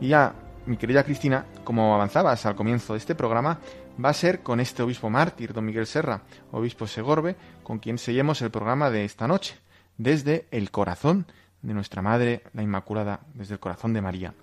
[0.00, 0.34] Y ya,
[0.66, 3.58] mi querida Cristina, como avanzabas al comienzo de este programa,
[4.02, 8.42] va a ser con este obispo mártir, don Miguel Serra, obispo Segorbe, con quien seguimos
[8.42, 9.56] el programa de esta noche,
[9.96, 11.26] desde el corazón
[11.62, 14.34] de nuestra Madre, la Inmaculada, desde el corazón de María.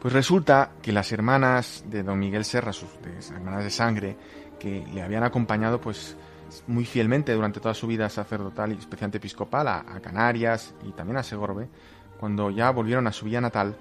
[0.00, 2.90] Pues resulta que las hermanas de don Miguel Serra, sus
[3.30, 4.16] hermanas de sangre,
[4.58, 6.16] que le habían acompañado pues
[6.66, 11.22] muy fielmente durante toda su vida sacerdotal y especialmente episcopal a, Canarias y también a
[11.22, 11.68] Segorbe,
[12.18, 13.76] cuando ya volvieron a su villa natal,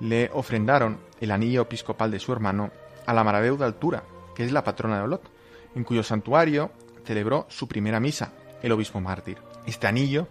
[0.00, 2.70] le ofrendaron el anillo episcopal de su hermano
[3.06, 4.04] a la Maradeu de Altura,
[4.34, 5.30] que es la patrona de Olot,
[5.74, 6.72] en cuyo santuario
[7.04, 9.38] celebró su primera misa, el obispo mártir.
[9.66, 10.28] Este anillo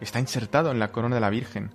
[0.00, 1.70] está insertado en la corona de la Virgen,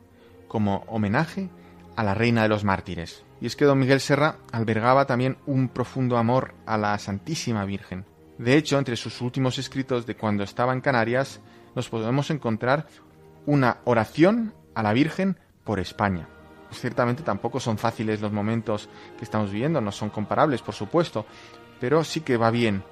[0.47, 1.49] como homenaje
[1.95, 3.23] a la reina de los mártires.
[3.41, 8.05] Y es que don Miguel Serra albergaba también un profundo amor a la Santísima Virgen.
[8.37, 11.41] De hecho, entre sus últimos escritos de cuando estaba en Canarias,
[11.75, 12.87] nos podemos encontrar
[13.45, 16.27] una oración a la Virgen por España.
[16.71, 21.25] Ciertamente tampoco son fáciles los momentos que estamos viviendo, no son comparables, por supuesto,
[21.79, 22.83] pero sí que va bien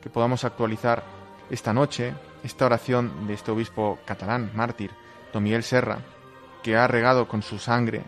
[0.00, 1.02] que podamos actualizar
[1.50, 4.90] esta noche esta oración de este obispo catalán, mártir,
[5.32, 5.98] don Miguel Serra,
[6.62, 8.02] que ha regado con su sangre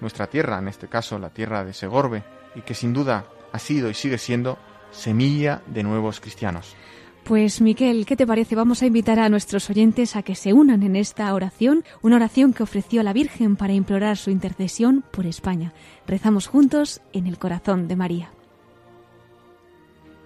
[0.00, 2.24] nuestra tierra, en este caso la tierra de Segorbe,
[2.54, 4.58] y que sin duda ha sido y sigue siendo
[4.90, 6.76] semilla de nuevos cristianos.
[7.24, 8.54] Pues Miquel, ¿qué te parece?
[8.54, 12.52] Vamos a invitar a nuestros oyentes a que se unan en esta oración, una oración
[12.52, 15.72] que ofreció la Virgen para implorar su intercesión por España.
[16.06, 18.30] Rezamos juntos en el corazón de María.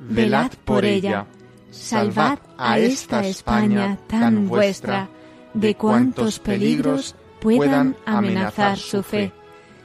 [0.00, 1.26] Velad por ella,
[1.70, 5.08] salvad a esta España tan vuestra,
[5.54, 9.32] de cuantos peligros puedan amenazar su fe,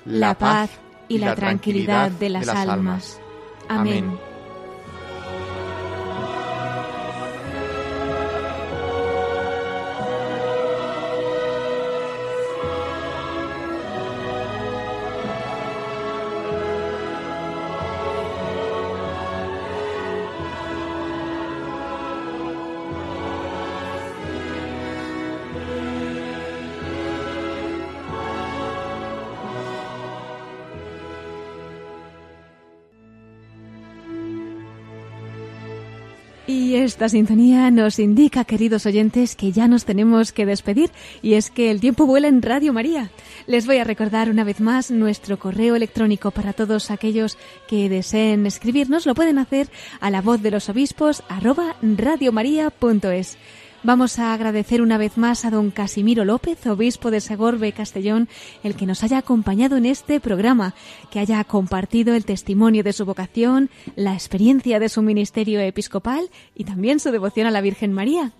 [0.05, 0.69] la paz
[1.07, 3.19] y la tranquilidad de las almas.
[3.67, 4.17] Amén.
[36.83, 41.71] Esta sintonía nos indica, queridos oyentes, que ya nos tenemos que despedir y es que
[41.71, 43.09] el tiempo vuela en Radio María.
[43.47, 47.37] Les voy a recordar una vez más nuestro correo electrónico para todos aquellos
[47.69, 49.05] que deseen escribirnos.
[49.05, 49.69] Lo pueden hacer
[50.01, 53.37] a la voz de los obispos arroba radiomaria.es.
[53.85, 58.29] Vamos a agradecer una vez más a don Casimiro López, obispo de Segorbe, Castellón,
[58.63, 60.73] el que nos haya acompañado en este programa,
[61.11, 66.63] que haya compartido el testimonio de su vocación, la experiencia de su ministerio episcopal y
[66.63, 68.31] también su devoción a la Virgen María.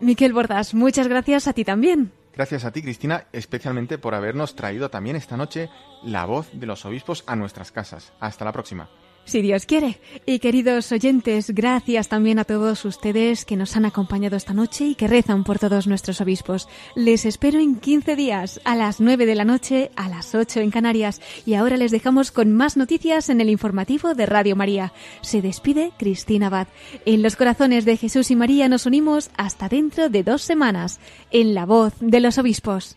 [0.00, 2.10] Miquel Bordas, muchas gracias a ti también.
[2.34, 5.70] Gracias a ti, Cristina, especialmente por habernos traído también esta noche
[6.02, 8.12] la voz de los obispos a nuestras casas.
[8.18, 8.88] Hasta la próxima
[9.28, 10.00] si Dios quiere.
[10.26, 14.94] Y queridos oyentes, gracias también a todos ustedes que nos han acompañado esta noche y
[14.94, 16.68] que rezan por todos nuestros obispos.
[16.94, 20.70] Les espero en 15 días, a las 9 de la noche, a las 8 en
[20.70, 21.20] Canarias.
[21.44, 24.92] Y ahora les dejamos con más noticias en el informativo de Radio María.
[25.20, 26.68] Se despide Cristina Abad.
[27.04, 31.00] En los corazones de Jesús y María nos unimos hasta dentro de dos semanas,
[31.30, 32.96] en la voz de los obispos.